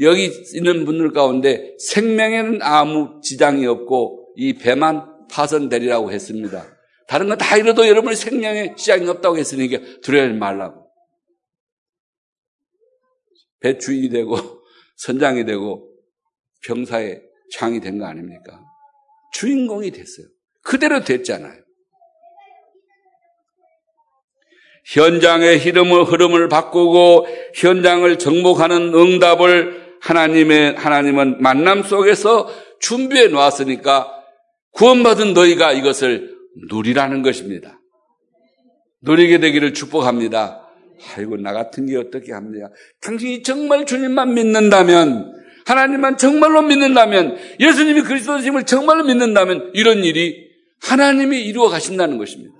[0.00, 6.75] 여기 있는 분들 가운데 생명에는 아무 지장이 없고 이 배만 파손되리라고 했습니다.
[7.06, 10.90] 다른 건다 이뤄도 여러분의 생명에 지장이 없다고 했으니까 두려워하지 말라고.
[13.60, 14.36] 배 주인이 되고
[14.96, 15.88] 선장이 되고
[16.64, 18.60] 병사의 장이 된 거 아닙니까?
[19.34, 20.26] 주인공이 됐어요.
[20.62, 21.62] 그대로 됐잖아요.
[24.86, 32.48] 현장의 흐름을, 흐름을 바꾸고 현장을 정복하는 응답을 하나님의, 하나님은 만남 속에서
[32.80, 34.12] 준비해 놓았으니까
[34.72, 36.35] 구원받은 너희가 이것을
[36.70, 37.80] 누리라는 것입니다.
[39.02, 40.62] 누리게 되기를 축복합니다.
[41.16, 42.70] 아이고, 나 같은 게 어떻게 합니까?
[43.02, 45.32] 당신이 정말 주님만 믿는다면,
[45.66, 50.46] 하나님만 정말로 믿는다면, 예수님이 그리스도님을 정말로 믿는다면, 이런 일이
[50.82, 52.54] 하나님이 이루어 가신다는 것입니다.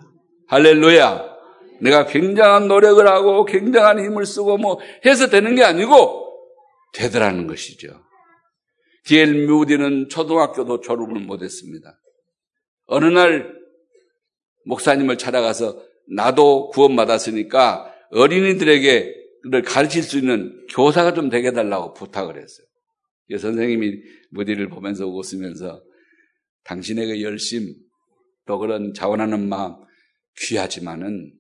[0.49, 1.37] 할렐루야.
[1.81, 6.33] 내가 굉장한 노력을 하고 굉장한 힘을 쓰고 뭐 해서 되는 게 아니고
[6.95, 7.89] 되더라는 것이죠.
[9.05, 12.01] 디엘 뮤디는 초등학교도 졸업을 못했습니다.
[12.87, 13.55] 어느 날
[14.67, 19.15] 목사님을 찾아가서 나도 구원받았으니까 어린이들에게
[19.65, 22.67] 가르칠 수 있는 교사가 좀 되게 해달라고 부탁을 했어요.
[23.31, 25.83] 선생님이 무디를 보면서 웃으면서
[26.65, 27.75] 당신의 그 열심
[28.47, 29.75] 또 그런 자원하는 마음
[30.39, 31.33] 귀하지만은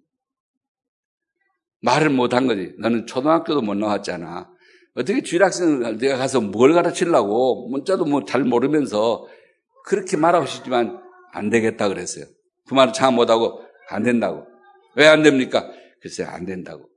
[1.80, 2.72] 말을 못한 거지.
[2.78, 4.50] 너는 초등학교도 못 나왔잖아.
[4.94, 9.26] 어떻게 주일학생을 내가 가서 뭘 가르치려고 문자도 뭐 잘 모르면서
[9.84, 10.98] 그렇게 말하고 싶지만
[11.32, 12.24] 안 되겠다 그랬어요.
[12.68, 14.46] 그 말을 참 못하고 안 된다고.
[14.96, 15.70] 왜 안 됩니까?
[16.00, 16.88] 글쎄 안 된다고.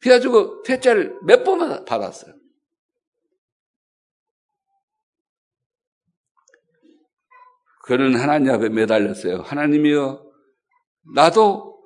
[0.00, 2.34] 그래가지고 퇴짜를 몇 번 받았어요.
[7.86, 9.42] 그는 하나님 앞에 매달렸어요.
[9.42, 10.24] 하나님이요.
[11.14, 11.82] 나도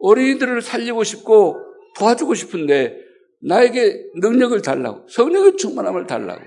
[0.00, 1.60] 어린이들을 살리고 싶고
[1.98, 2.98] 도와주고 싶은데
[3.42, 6.40] 나에게 능력을 달라고 성령의 충만함을 달라고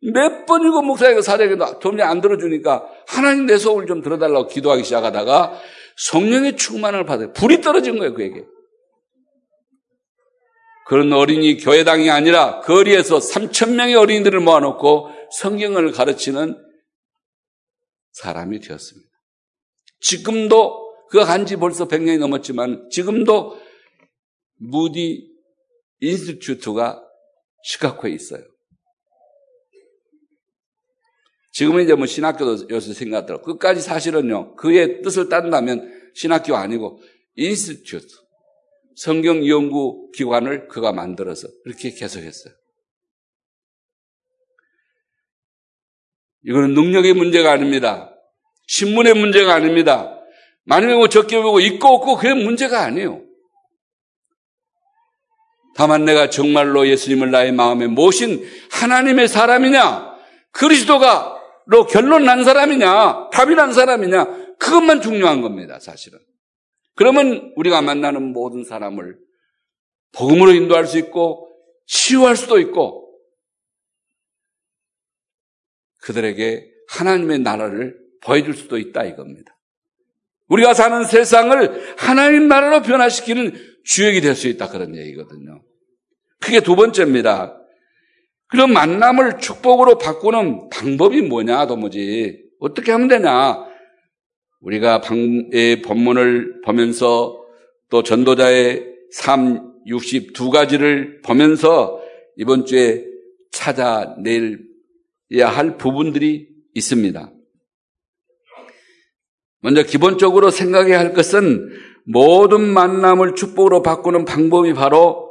[0.00, 5.60] 몇 번이고 목사에게 사대에게 도움이 안 들어주니까 하나님 내 소원을 좀 들어달라고 기도하기 시작하다가
[5.96, 7.32] 성령의 충만함을 받아요.
[7.32, 8.44] 불이 떨어진 거예요 그에게.
[10.86, 16.56] 그런 어린이 교회당이 아니라 거리에서 3천 명의 어린이들을 모아놓고 성경을 가르치는
[18.12, 19.08] 사람이 되었습니다.
[20.00, 23.60] 지금도 그가 간지 벌써 100년이 넘었지만 지금도
[24.56, 25.28] 무디
[26.00, 27.02] institute가
[27.64, 28.42] 시카고에 있어요.
[31.58, 33.42] 지금은 이제 뭐 신학교도 요새 생각하더라고.
[33.42, 37.00] 끝까지 사실은요, 그의 뜻을 딴다면 신학교 아니고
[37.34, 38.06] institute,
[38.94, 42.54] 성경 연구 기관을 그가 만들어서 그렇게 계속했어요.
[46.44, 48.14] 이거는 능력의 문제가 아닙니다.
[48.68, 50.16] 신분의 문제가 아닙니다.
[50.62, 53.20] 많이 배우고 적게 배우고 있고 없고 그게 문제가 아니에요.
[55.74, 60.16] 다만 내가 정말로 예수님을 나의 마음에 모신 하나님의 사람이냐,
[60.52, 61.37] 그리스도가
[61.68, 66.18] 로 결론 난 사람이냐, 답이 난 사람이냐, 그것만 중요한 겁니다, 사실은.
[66.94, 69.18] 그러면 우리가 만나는 모든 사람을
[70.12, 71.46] 복음으로 인도할 수 있고
[71.86, 73.06] 치유할 수도 있고
[76.00, 79.54] 그들에게 하나님의 나라를 보여줄 수도 있다 이겁니다.
[80.48, 83.52] 우리가 사는 세상을 하나님 나라로 변화시키는
[83.84, 85.62] 주역이 될 수 있다 그런 얘기거든요.
[86.40, 87.57] 그게 두 번째입니다.
[88.48, 93.68] 그런 만남을 축복으로 바꾸는 방법이 뭐냐 도무지 어떻게 하면 되냐?
[94.60, 97.44] 우리가 방의 본문을 보면서
[97.90, 102.02] 또 전도자의 삶 62가지를 보면서
[102.36, 103.04] 이번 주에
[103.52, 104.56] 찾아내야
[105.46, 107.32] 할 부분들이 있습니다.
[109.60, 111.68] 먼저 기본적으로 생각해야 할 것은
[112.06, 115.28] 모든 만남을 축복으로 바꾸는 방법이 바로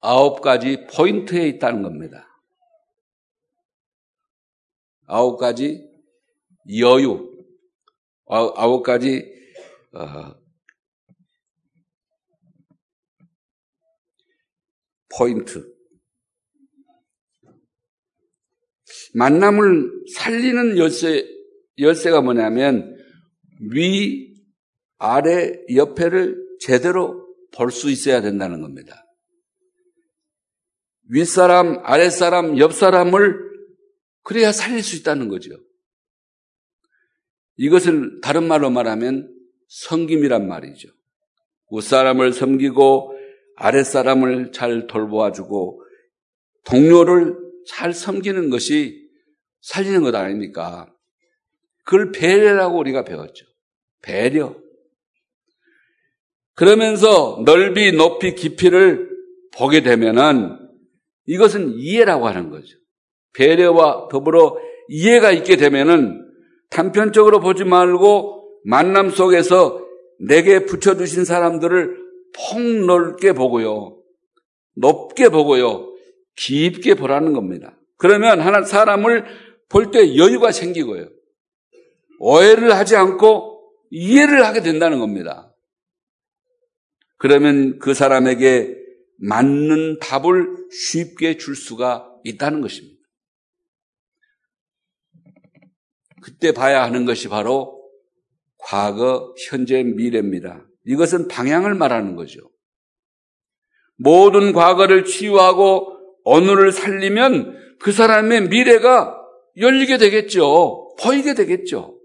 [0.00, 2.26] 아홉 가지 포인트에 있다는 겁니다.
[5.06, 5.88] 아홉 가지
[6.78, 7.32] 여유,
[8.26, 9.24] 아홉 가지
[9.92, 10.34] 어,
[15.16, 15.74] 포인트.
[19.14, 21.26] 만남을 살리는 열쇠,
[21.78, 22.96] 열쇠가 뭐냐면
[23.72, 24.34] 위,
[24.98, 29.06] 아래, 옆에를 제대로 볼 수 있어야 된다는 겁니다.
[31.08, 33.55] 윗사람, 아랫사람, 옆사람을
[34.26, 35.50] 그래야 살릴 수 있다는 거죠.
[37.58, 39.32] 이것을 다른 말로 말하면
[39.68, 40.88] 섬김이란 말이죠.
[41.70, 43.16] 윗사람을 섬기고
[43.54, 45.80] 아랫사람을 잘 돌보아주고
[46.64, 47.36] 동료를
[47.68, 49.08] 잘 섬기는 것이
[49.60, 50.92] 살리는 것 아닙니까?
[51.84, 53.46] 그걸 배려라고 우리가 배웠죠.
[54.02, 54.60] 배려.
[56.54, 59.08] 그러면서 넓이, 높이, 깊이를
[59.52, 60.58] 보게 되면은
[61.26, 62.76] 이것은 이해라고 하는 거죠.
[63.36, 64.56] 배려와 더불어
[64.88, 66.24] 이해가 있게 되면은
[66.70, 69.84] 단편적으로 보지 말고 만남 속에서
[70.18, 71.96] 내게 붙여주신 사람들을
[72.50, 73.98] 폭넓게 보고요.
[74.74, 75.92] 높게 보고요.
[76.36, 77.78] 깊게 보라는 겁니다.
[77.96, 79.24] 그러면 하나 사람을
[79.68, 81.08] 볼 때 여유가 생기고요.
[82.18, 85.54] 오해를 하지 않고 이해를 하게 된다는 겁니다.
[87.18, 88.76] 그러면 그 사람에게
[89.18, 92.95] 맞는 답을 쉽게 줄 수가 있다는 것입니다.
[96.22, 97.76] 그때 봐야 하는 것이 바로
[98.58, 100.66] 과거, 현재, 미래입니다.
[100.84, 102.40] 이것은 방향을 말하는 거죠.
[103.96, 109.16] 모든 과거를 치유하고 오늘을 살리면 그 사람의 미래가
[109.56, 110.94] 열리게 되겠죠.
[111.00, 111.98] 보이게 되겠죠.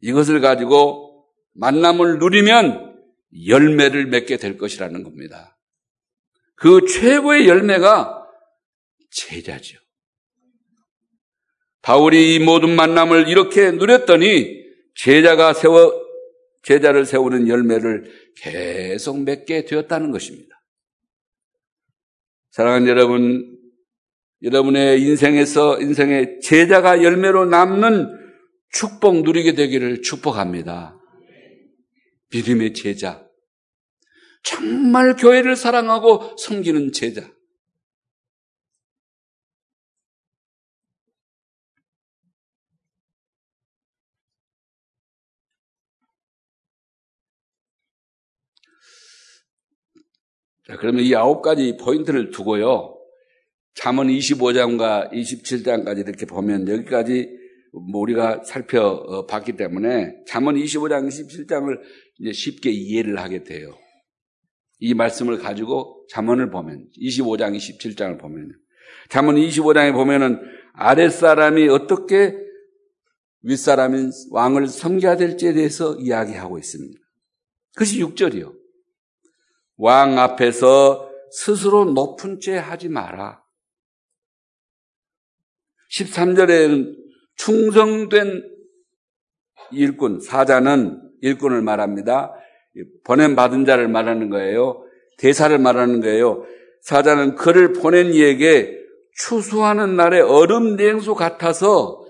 [0.00, 2.96] 이것을 가지고 만남을 누리면
[3.46, 5.58] 열매를 맺게 될 것이라는 겁니다.
[6.54, 8.26] 그 최고의 열매가
[9.10, 9.78] 제자죠.
[11.82, 14.64] 바울이 이 모든 만남을 이렇게 누렸더니
[14.94, 15.92] 제자가 세워
[16.62, 18.04] 제자를 세우는 열매를
[18.36, 20.48] 계속 맺게 되었다는 것입니다.
[22.50, 23.56] 사랑하는 여러분,
[24.42, 28.18] 여러분의 인생에서 인생의 제자가 열매로 남는
[28.70, 30.98] 축복 누리게 되기를 축복합니다.
[32.32, 33.24] 믿음의 제자.
[34.42, 37.22] 정말 교회를 사랑하고 섬기는 제자.
[50.68, 52.94] 자, 그러면 이 아홉 가지 포인트를 두고요.
[53.74, 57.28] 잠언 25장과 27장까지 이렇게 보면 여기까지
[57.72, 61.78] 뭐 우리가 살펴봤기 때문에 잠언 25장, 27장을
[62.18, 63.74] 이제 쉽게 이해를 하게 돼요.
[64.80, 68.52] 이 말씀을 가지고 잠언을 보면 25장, 27장을 보면
[69.08, 70.38] 잠언 25장에 보면은
[70.74, 72.34] 아랫사람이 어떻게
[73.42, 77.00] 윗사람인 왕을 섬겨야 될지에 대해서 이야기하고 있습니다.
[77.74, 78.57] 그것이 6절이요.
[79.78, 83.42] 왕 앞에서 스스로 높은 죄 하지 마라.
[85.92, 86.94] 13절에는
[87.36, 88.42] 충성된
[89.70, 92.34] 일꾼, 사자는 일꾼을 말합니다.
[93.04, 94.84] 보낸 받은 자를 말하는 거예요.
[95.18, 96.44] 대사를 말하는 거예요.
[96.82, 98.76] 사자는 그를 보낸 이에게
[99.14, 102.04] 추수하는 날의 얼음 냉수 같아서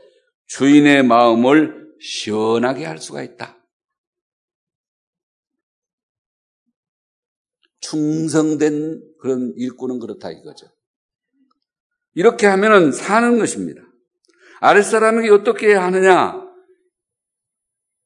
[0.47, 3.58] 주인의 마음을 시원하게 할 수가 있다.
[7.81, 10.67] 충성된 그런 일꾼은 그렇다 이거죠.
[12.15, 13.83] 이렇게 하면은 사는 것입니다.
[14.61, 16.35] 아랫사람에게 어떻게 하느냐?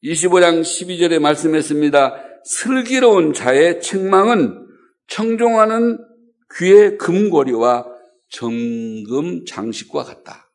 [0.05, 2.25] 25장 12절에 말씀했습니다.
[2.45, 4.66] 슬기로운 자의 책망은
[5.07, 5.99] 청종하는
[6.57, 7.87] 귀의 금고리와
[8.29, 10.51] 정금 장식과 같다.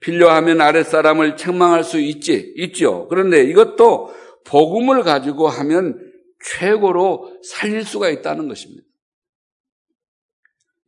[0.00, 3.08] 필요하면 아랫사람을 책망할 수 있지, 있죠.
[3.08, 6.07] 그런데 이것도 복음을 가지고 하면
[6.44, 8.84] 최고로 살릴 수가 있다는 것입니다.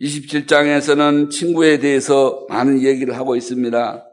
[0.01, 4.07] 27장에서는 친구에 대해서 많은 얘기를 하고 있습니다.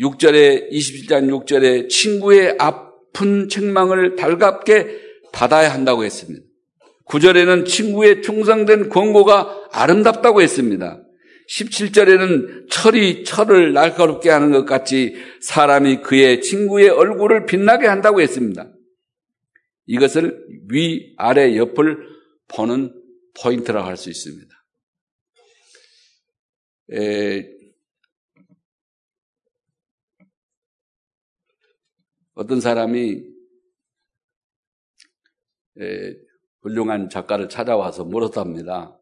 [0.00, 6.44] 6절에, 27장 6절에 친구의 아픈 책망을 달갑게 받아야 한다고 했습니다.
[7.06, 11.00] 9절에는 친구의 충성된 권고가 아름답다고 했습니다.
[11.48, 18.68] 17절에는 철이 철을 날카롭게 하는 것 같이 사람이 그의 친구의 얼굴을 빛나게 한다고 했습니다.
[19.88, 22.06] 이것을 위, 아래, 옆을
[22.48, 22.94] 보는
[23.40, 24.54] 포인트라고 할 수 있습니다.
[26.92, 27.42] 에,
[32.34, 33.24] 어떤 사람이
[35.80, 36.14] 에,
[36.60, 38.94] 훌륭한 작가를 찾아와서 물었답니다.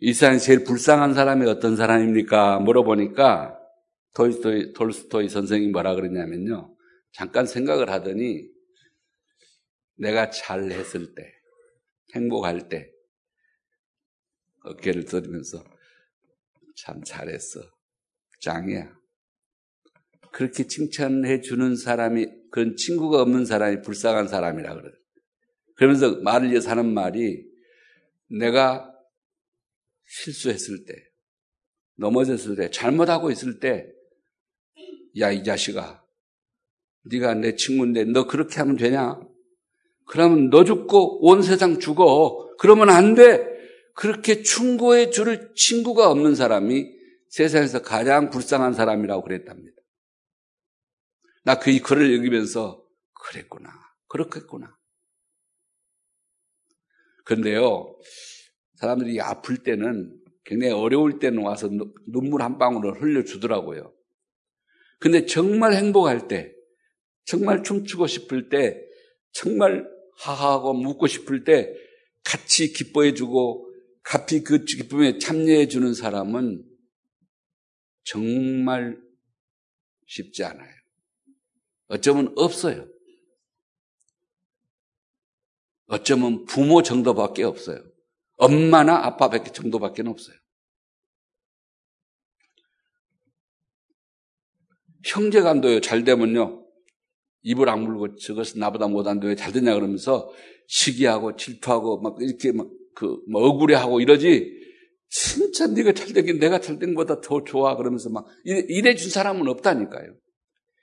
[0.00, 2.58] 이 세상에 제일 불쌍한 사람이 어떤 사람입니까?
[2.58, 3.56] 물어보니까
[4.14, 6.76] 톨스토이, 톨스토이 선생이 뭐라 그러냐면요.
[7.12, 8.53] 잠깐 생각을 하더니
[9.96, 11.32] 내가 잘했을 때,
[12.14, 12.90] 행복할 때,
[14.64, 15.62] 어깨를 들으면서
[16.76, 17.60] 참 잘했어.
[18.40, 18.96] 짱이야.
[20.32, 24.90] 그렇게 칭찬해 주는 사람이, 그런 친구가 없는 사람이 불쌍한 사람이라 그래.
[25.76, 27.44] 그러면서 말을 이어서 하는 말이
[28.28, 28.92] 내가
[30.06, 30.94] 실수했을 때,
[31.96, 33.92] 넘어졌을 때, 잘못하고 있을 때,
[35.18, 36.04] 야, 이 자식아.
[37.04, 39.20] 네가 내 친구인데 너 그렇게 하면 되냐?
[40.06, 42.54] 그러면 너 죽고 온 세상 죽어.
[42.58, 43.52] 그러면 안 돼.
[43.94, 46.92] 그렇게 충고해 줄 친구가 없는 사람이
[47.28, 49.74] 세상에서 가장 불쌍한 사람이라고 그랬답니다.
[51.44, 52.82] 나 그 글을 읽으면서
[53.12, 53.70] 그랬구나.
[54.08, 54.76] 그렇겠구나.
[57.24, 57.98] 그런데요,
[58.76, 61.68] 사람들이 아플 때는 굉장히 어려울 때는 와서
[62.06, 63.94] 눈물 한 방울을 흘려주더라고요.
[65.00, 66.54] 근데 정말 행복할 때,
[67.24, 68.80] 정말 춤추고 싶을 때,
[69.32, 69.86] 정말
[70.18, 71.72] 하하하고 묻고 싶을 때
[72.22, 73.70] 같이 기뻐해주고
[74.02, 76.64] 같이 그 기쁨에 참여해주는 사람은
[78.04, 79.00] 정말
[80.06, 80.74] 쉽지 않아요.
[81.86, 82.88] 어쩌면 없어요.
[85.86, 87.82] 어쩌면 부모 정도밖에 없어요.
[88.36, 90.36] 엄마나 아빠 정도밖에 없어요.
[95.04, 96.63] 형제간도요, 잘 되면요,
[97.44, 100.32] 입을 악물고 저것은 나보다 못한데 왜잘 되냐 그러면서
[100.66, 104.50] 시기하고 질투하고 막 이렇게 막 그 뭐 억울해하고 이러지,
[105.08, 109.46] 진짜 네가 잘 되긴 내가 잘 된 것보다 더 좋아 그러면서 막 이래 준 사람은
[109.48, 110.16] 없다니까요.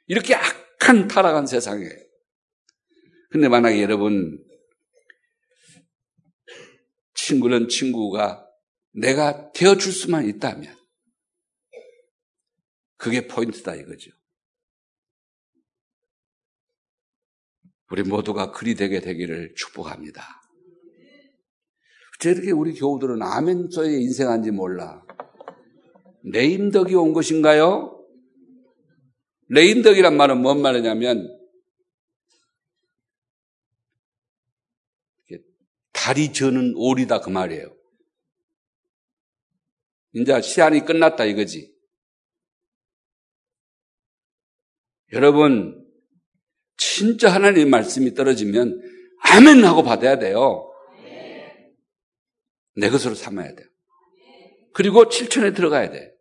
[0.07, 1.85] 이렇게 악한 타락한 세상에.
[3.29, 4.43] 근데 만약에 여러분
[7.13, 8.45] 친구는 친구가
[8.93, 10.75] 내가 되어줄 수만 있다면
[12.97, 14.11] 그게 포인트다 이거죠.
[17.91, 20.23] 우리 모두가 그리 되게 되기를 축복합니다.
[22.19, 25.03] 저렇게 우리 교우들은 아멘조에 인생한지 몰라.
[26.23, 27.97] 레임덕이 온 것인가요?
[29.49, 31.37] 레임덕이란 말은 뭔 말이냐면
[35.91, 37.75] 다리 저는 오리다 그 말이에요.
[40.13, 41.75] 이제 시한이 끝났다 이거지.
[45.11, 45.90] 여러분,
[46.77, 48.81] 진짜 하나님의 말씀이 떨어지면
[49.23, 50.67] 아멘 하고 받아야 돼요.
[52.75, 53.67] 내 것으로 삼아야 돼요.
[54.73, 56.11] 그리고 7천에 들어가야 돼.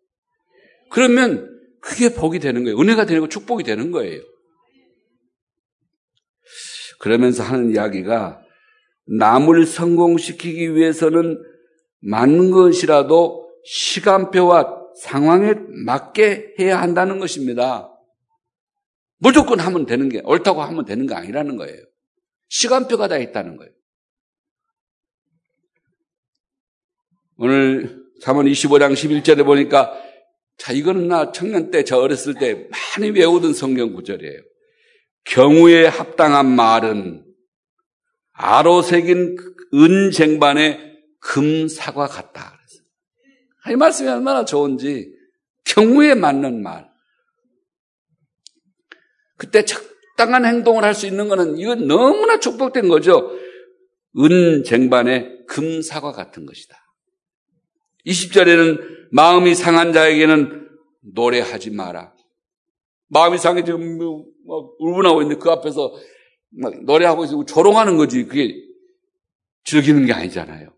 [0.91, 1.49] 그러면
[1.81, 2.79] 그게 복이 되는 거예요.
[2.79, 4.21] 은혜가 거 축복이 되는 거예요.
[6.99, 8.43] 그러면서 하는 이야기가
[9.19, 11.43] 남을 성공시키기 위해서는
[12.01, 17.90] 맞는 것이라도 시간표와 상황에 맞게 해야 한다는 것입니다.
[19.21, 21.77] 무조건 하면 되는 게, 옳다고 하면 되는 게 아니라는 거예요.
[22.49, 23.73] 시간표가 다 있다는 거예요.
[27.37, 29.95] 오늘 3월 25장 11절에 보니까
[30.59, 34.43] 자, 이거는 나 청년 때, 저 어렸을 때 많이 외우던 성경 구절이에요.
[35.25, 37.25] 경우에 합당한 말은
[38.33, 39.37] 아로 새긴
[39.73, 42.59] 은쟁반의 금사과 같다.
[43.71, 45.15] 이 말씀이 얼마나 좋은지
[45.65, 46.90] 경우에 맞는 말.
[49.41, 53.31] 그때 적당한 행동을 할 수 있는 것은 이건 너무나 축복된 거죠.
[54.19, 56.77] 은 쟁반의 금 사과 같은 것이다.
[58.07, 60.69] 20절에는 마음이 상한 자에게는
[61.15, 62.13] 노래하지 마라.
[63.09, 63.99] 마음이 상해 지금
[64.47, 65.95] 막 울분하고 있는데 그 앞에서
[66.51, 68.27] 막 노래하고 있고 조롱하는 거지.
[68.27, 68.55] 그게
[69.65, 70.69] 즐기는 게 아니잖아요.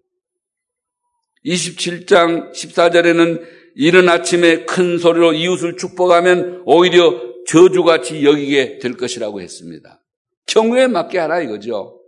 [1.45, 3.45] 27장 14절에는
[3.75, 10.03] 이른 아침에 큰 소리로 이웃을 축복하면 오히려 저주같이 여기게 될 것이라고 했습니다.
[10.47, 12.01] 경우에 맞게 하라 이거죠.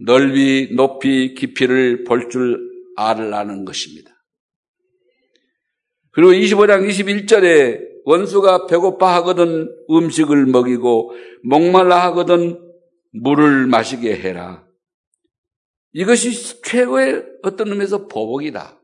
[0.00, 2.58] 넓이, 높이, 깊이를 볼 줄
[2.96, 4.10] 알라는 것입니다.
[6.12, 12.60] 그리고 25장 21절에 원수가 배고파 하거든 음식을 먹이고 목말라 하거든
[13.12, 14.64] 물을 마시게 해라.
[15.92, 18.80] 이것이 최고의 어떤 의미에서 보복이다.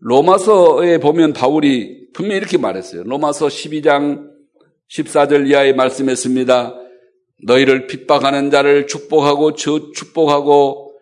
[0.00, 3.02] 로마서에 보면 바울이 분명히 이렇게 말했어요.
[3.04, 4.28] 로마서 12장
[4.90, 6.74] 14절 이하의 말씀했습니다.
[7.44, 10.94] 너희를 핍박하는 자를 축복하고 저, 축복하고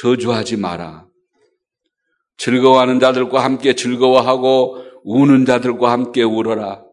[0.00, 1.06] 저주하지 마라.
[2.36, 6.84] 즐거워하는 자들과 함께 즐거워하고 우는 자들과 함께 울어라.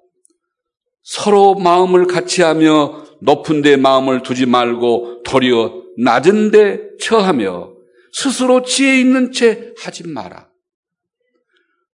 [1.03, 7.73] 서로 마음을 같이 하며 높은 데 마음을 두지 말고 도리어 낮은 데 처하며
[8.11, 10.46] 스스로 지혜 있는 채 하지 마라.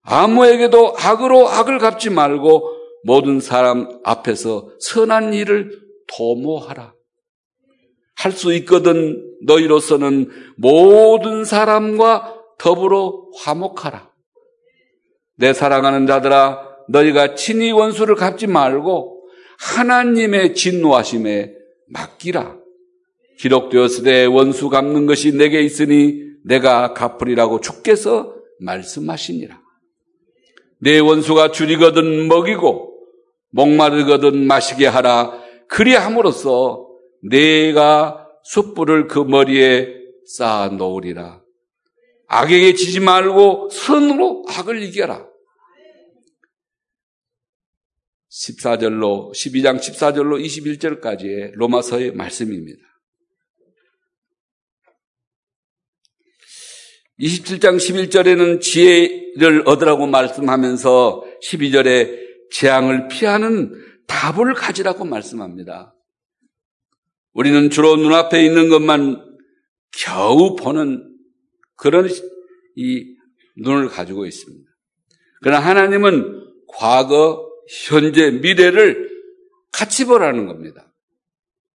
[0.03, 6.95] 아무에게도 악으로 악을 갚지 말고 모든 사람 앞에서 선한 일을 도모하라.
[8.17, 14.11] 할 수 있거든 너희로서는 모든 사람과 더불어 화목하라.
[15.37, 19.23] 내 사랑하는 자들아 너희가 친히 원수를 갚지 말고
[19.59, 21.55] 하나님의 진노하심에
[21.89, 22.59] 맡기라.
[23.39, 29.60] 기록되었으되 원수 갚는 것이 내게 있으니 내가 갚으리라고 주께서 말씀하시니라.
[30.81, 32.91] 내 원수가 줄이거든 먹이고
[33.51, 35.39] 목마르거든 마시게 하라.
[35.69, 36.89] 그리함으로써
[37.23, 39.95] 내가 숯불을 그 머리에
[40.27, 41.43] 쌓아 놓으리라.
[42.29, 45.29] 악에게 지지 말고 선으로 악을 이겨라.
[48.31, 52.90] 14절로 12장 14절로 21절까지의 로마서의 말씀입니다.
[57.21, 62.19] 27장 11절에는 지혜를 얻으라고 말씀하면서 12절에
[62.51, 63.73] 재앙을 피하는
[64.07, 65.95] 답을 가지라고 말씀합니다.
[67.33, 69.23] 우리는 주로 눈앞에 있는 것만
[69.93, 71.15] 겨우 보는
[71.77, 72.09] 그런
[72.77, 73.17] 이
[73.59, 74.71] 눈을 가지고 있습니다.
[75.43, 77.47] 그러나 하나님은 과거,
[77.89, 79.11] 현재, 미래를
[79.73, 80.93] 같이 보라는 겁니다.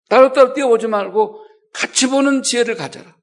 [0.09, 1.41] 따로따로 띄워보지 말고
[1.73, 3.14] 같이 보는 지혜를 가져라.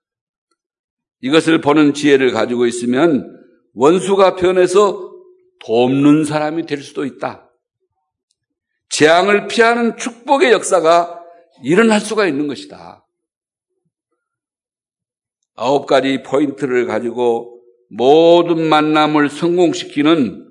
[1.21, 3.39] 이것을 보는 지혜를 가지고 있으면
[3.73, 5.11] 원수가 변해서
[5.65, 7.49] 돕는 사람이 될 수도 있다.
[8.89, 11.21] 재앙을 피하는 축복의 역사가
[11.63, 13.05] 일어날 수가 있는 것이다.
[15.55, 20.49] 아홉 가지 포인트를 가지고 모든 만남을 성공시키는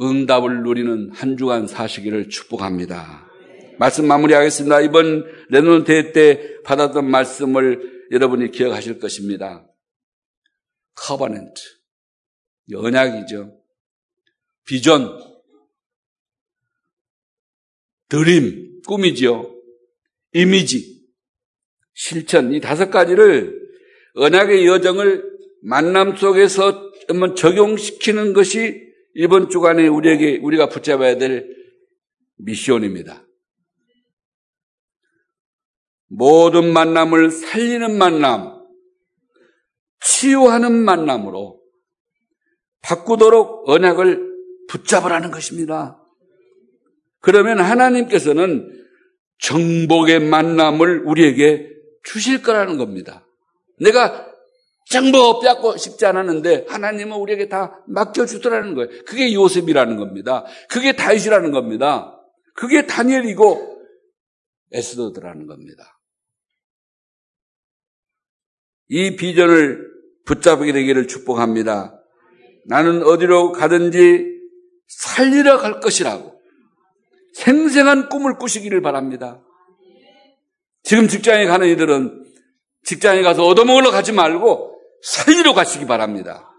[0.00, 3.28] 응답을 누리는 한 주간 사시기를 축복합니다.
[3.78, 4.80] 말씀 마무리하겠습니다.
[4.82, 9.66] 이번 Remnant 대회 때 받았던 말씀을 여러분이 기억하실 것입니다.
[10.94, 11.60] covenant
[12.74, 13.60] 언약이죠.
[14.66, 15.18] 비전
[18.08, 19.58] dream 꿈이죠.
[20.32, 21.06] 이미지
[21.94, 23.60] 실천 이 다섯 가지를
[24.14, 25.32] 언약의 여정을
[25.62, 26.92] 만남 속에서
[27.36, 31.48] 적용시키는 것이 이번 주간에 우리에게 우리가 붙잡아야 될
[32.36, 33.26] 미션입니다.
[36.08, 38.61] 모든 만남을 살리는 만남,
[40.04, 41.60] 치유하는 만남으로
[42.82, 44.32] 바꾸도록 언약을
[44.68, 45.98] 붙잡으라는 것입니다.
[47.20, 48.68] 그러면 하나님께서는
[49.38, 51.68] 정복의 만남을 우리에게
[52.04, 53.26] 주실 거라는 겁니다.
[53.80, 54.28] 내가
[54.90, 58.90] 정복 빼앗고 싶지 않았는데 하나님은 우리에게 다 맡겨주더라는 거예요.
[59.06, 60.44] 그게 요셉이라는 겁니다.
[60.68, 62.20] 그게 다윗이라는 겁니다.
[62.54, 63.80] 그게 다니엘이고
[64.72, 66.00] 에스더드라는 겁니다.
[68.88, 69.91] 이 비전을
[70.24, 71.98] 붙잡게 되기를 축복합니다.
[72.66, 74.26] 나는 어디로 가든지
[74.86, 76.40] 살리러 갈 것이라고
[77.34, 79.42] 생생한 꿈을 꾸시기를 바랍니다.
[80.82, 82.24] 지금 직장에 가는 이들은
[82.84, 86.52] 직장에 가서 얻어먹으러 가지 말고 살리러 가시기 바랍니다.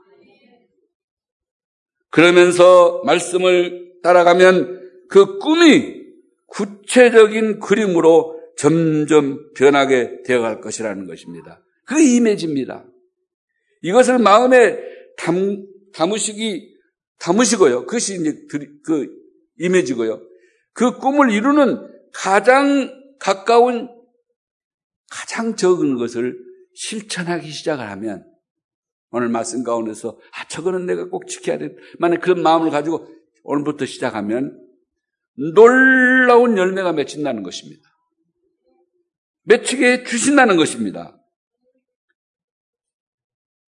[2.09, 6.03] 그러면서 말씀을 따라가면 그 꿈이
[6.47, 11.61] 구체적인 그림으로 점점 변하게 되어갈 것이라는 것입니다.
[11.85, 12.85] 그 이미지입니다.
[13.83, 14.79] 이것을 마음에
[15.17, 16.73] 담, 담으시기,
[17.19, 17.85] 담으시고요.
[17.85, 18.35] 그것이 이제
[18.83, 19.07] 그
[19.59, 20.21] 이미지고요.
[20.73, 23.89] 그 꿈을 이루는 가장 가까운,
[25.09, 26.37] 가장 적은 것을
[26.73, 28.25] 실천하기 시작을 하면
[29.11, 31.75] 오늘 말씀 가운데서 아, 저거는 내가 꼭 지켜야 돼.
[31.99, 33.07] 만약 그런 마음을 가지고
[33.43, 34.59] 오늘부터 시작하면
[35.53, 37.81] 놀라운 열매가 맺힌다는 것입니다.
[39.43, 41.22] 맺히게 주신다는 것입니다.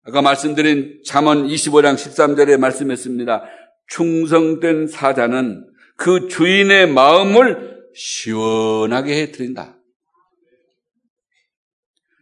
[0.03, 3.43] 아까 말씀드린 잠언 25장 13절에 말씀했습니다.
[3.87, 9.77] 충성된 사자는 그 주인의 마음을 시원하게 해드린다.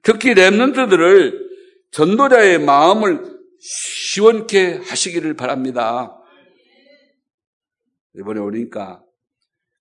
[0.03, 1.49] 특히 랩런트들을
[1.91, 6.15] 전도자의 마음을 시원케 하시기를 바랍니다.
[8.15, 9.03] 이번에 오니까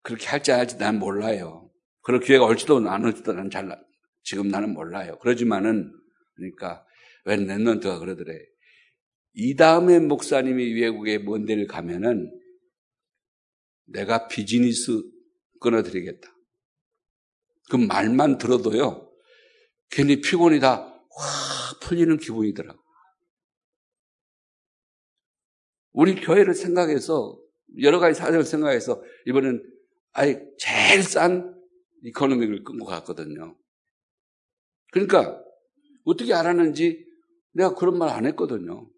[0.02, 1.68] 그렇게 할지 안 할지 난 몰라요.
[2.02, 3.68] 그럴 기회가 올지도 안 올지도 난 잘,
[4.22, 5.18] 지금 나는 몰라요.
[5.20, 5.92] 그러지만은,
[6.36, 6.84] 그러니까,
[7.28, 8.34] 웬 랩런트가 그러더래.
[9.34, 12.30] 이 다음에 목사님이 외국에 먼 데를 가면은
[13.84, 15.02] 내가 비즈니스
[15.60, 16.28] 끊어드리겠다.
[17.70, 19.12] 그 말만 들어도요,
[19.90, 22.80] 괜히 피곤이 다 확 풀리는 기분이더라고.
[25.92, 27.42] 우리 교회를 생각해서,
[27.80, 29.62] 여러 가지 사정을 생각해서, 이번엔
[30.12, 31.60] 아예 제일 싼
[32.04, 33.58] 이코노믹을 끊고 갔거든요.
[34.92, 35.42] 그러니까,
[36.04, 37.07] 어떻게 알았는지
[37.58, 38.88] 내가 그런 말 안 했거든요.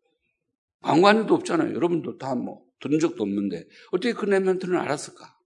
[0.82, 1.74] 관관도 없잖아요.
[1.74, 5.38] 여러분도 다 뭐, 들은 적도 없는데, 어떻게 그 랩멘트는 알았을까?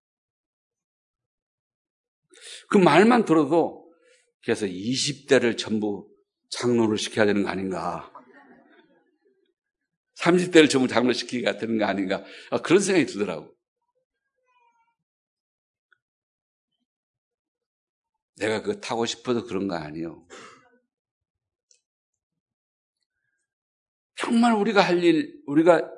[2.69, 3.89] 그 말만 들어도,
[4.43, 6.09] 그래서 20대를 전부
[6.51, 8.13] 장로를 시켜야 되는 거 아닌가.
[10.19, 12.25] 30대를 전부 장로 시키기가 되는 거 아닌가.
[12.51, 13.55] 아, 그런 생각이 들더라고.
[18.37, 20.27] 내가 그거 타고 싶어서 그런 거 아니에요.
[24.25, 25.91] 정말 우리가 할 일, 우리가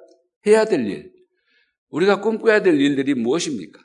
[0.46, 1.12] 해야 될 일,
[1.88, 3.80] 우리가 꿈꿔야 될 일들이 무엇입니까?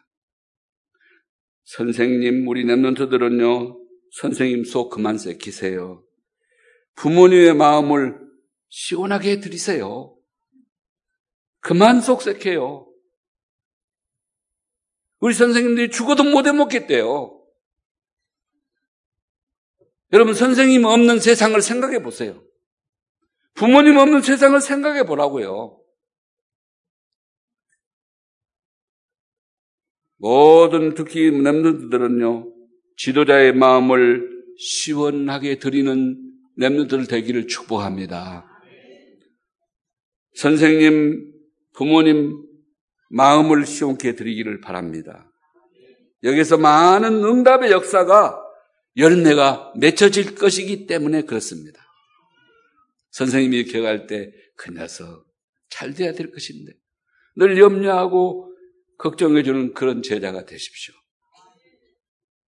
[1.65, 3.79] 선생님, 우리 랩런트들은요,
[4.13, 6.03] 선생님 속 그만 새키세요.
[6.95, 8.19] 부모님의 마음을
[8.69, 10.17] 시원하게 해드리세요.
[11.59, 12.87] 그만 속색해요.
[15.19, 17.37] 우리 선생님들이 죽어도 못 해먹겠대요.
[20.13, 22.43] 여러분, 선생님 없는 세상을 생각해 보세요.
[23.53, 25.79] 부모님 없는 세상을 생각해 보라고요.
[30.17, 32.53] 모든 특히 렘넌트들은요
[32.97, 36.17] 지도자의 마음을 시원하게 드리는
[36.57, 38.47] 렘넌트들 되기를 축복합니다.
[40.35, 41.33] 선생님,
[41.73, 42.45] 부모님
[43.09, 45.31] 마음을 시원케 드리기를 바랍니다.
[46.23, 48.39] 여기서 많은 응답의 역사가
[48.97, 51.81] 열매가 맺혀질 것이기 때문에 그렇습니다.
[53.11, 54.31] 선생님이 기억할 때
[54.61, 55.25] 그 녀석
[55.69, 56.71] 잘 돼야 될 것인데
[57.35, 58.55] 늘 염려하고
[58.99, 60.93] 걱정해주는 그런 제자가 되십시오.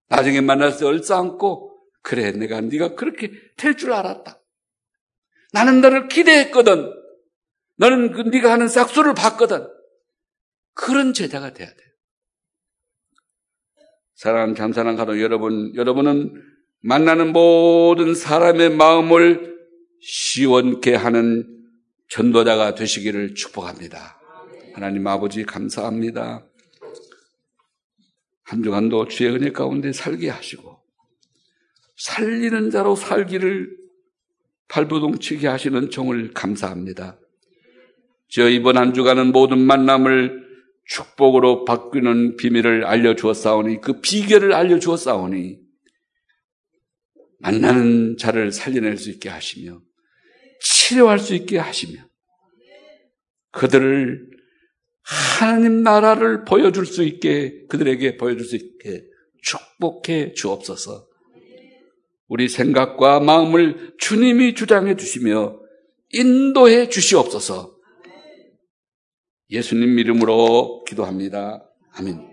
[0.09, 1.71] 나중에 만나서 때 얼싸안고
[2.03, 4.39] 그래 내가 네가 그렇게 될 줄 알았다.
[5.53, 6.93] 나는 너를 기대했거든.
[7.77, 9.67] 너는 그 네가 하는 싹수를 봤거든.
[10.75, 11.89] 그런 제자가 돼야 돼요.
[14.15, 16.43] 사랑하는 감사한 가족 여러분, 여러분은
[16.81, 19.52] 만나는 모든 사람의 마음을
[20.05, 21.63] 시원케 하는
[22.09, 24.19] 전도자가 되시기를 축복합니다.
[24.73, 26.45] 하나님 아버지 감사합니다.
[28.43, 30.81] 한 주간도 주의 은혜 가운데 살게 하시고
[31.95, 33.77] 살리는 자로 살기를
[34.67, 37.17] 발부동치게 하시는 종을 감사합니다.
[38.27, 40.43] 저 이번 한 주간은 모든 만남을
[40.85, 45.59] 축복으로 바뀌는 비밀을 알려주었사오니 그 비결을 알려주었사오니
[47.39, 49.79] 만나는 자를 살려낼 수 있게 하시며
[50.83, 52.01] 치료할 수 있게 하시며
[53.51, 54.29] 그들을
[55.01, 59.05] 하나님 나라를 보여줄 수 있게 그들에게 보여줄 수 있게
[59.41, 61.07] 축복해 주옵소서.
[62.27, 65.59] 우리 생각과 마음을 주님이 주장해 주시며
[66.11, 67.77] 인도해 주시옵소서.
[69.49, 71.69] 예수님 이름으로 기도합니다.
[71.93, 72.32] 아멘.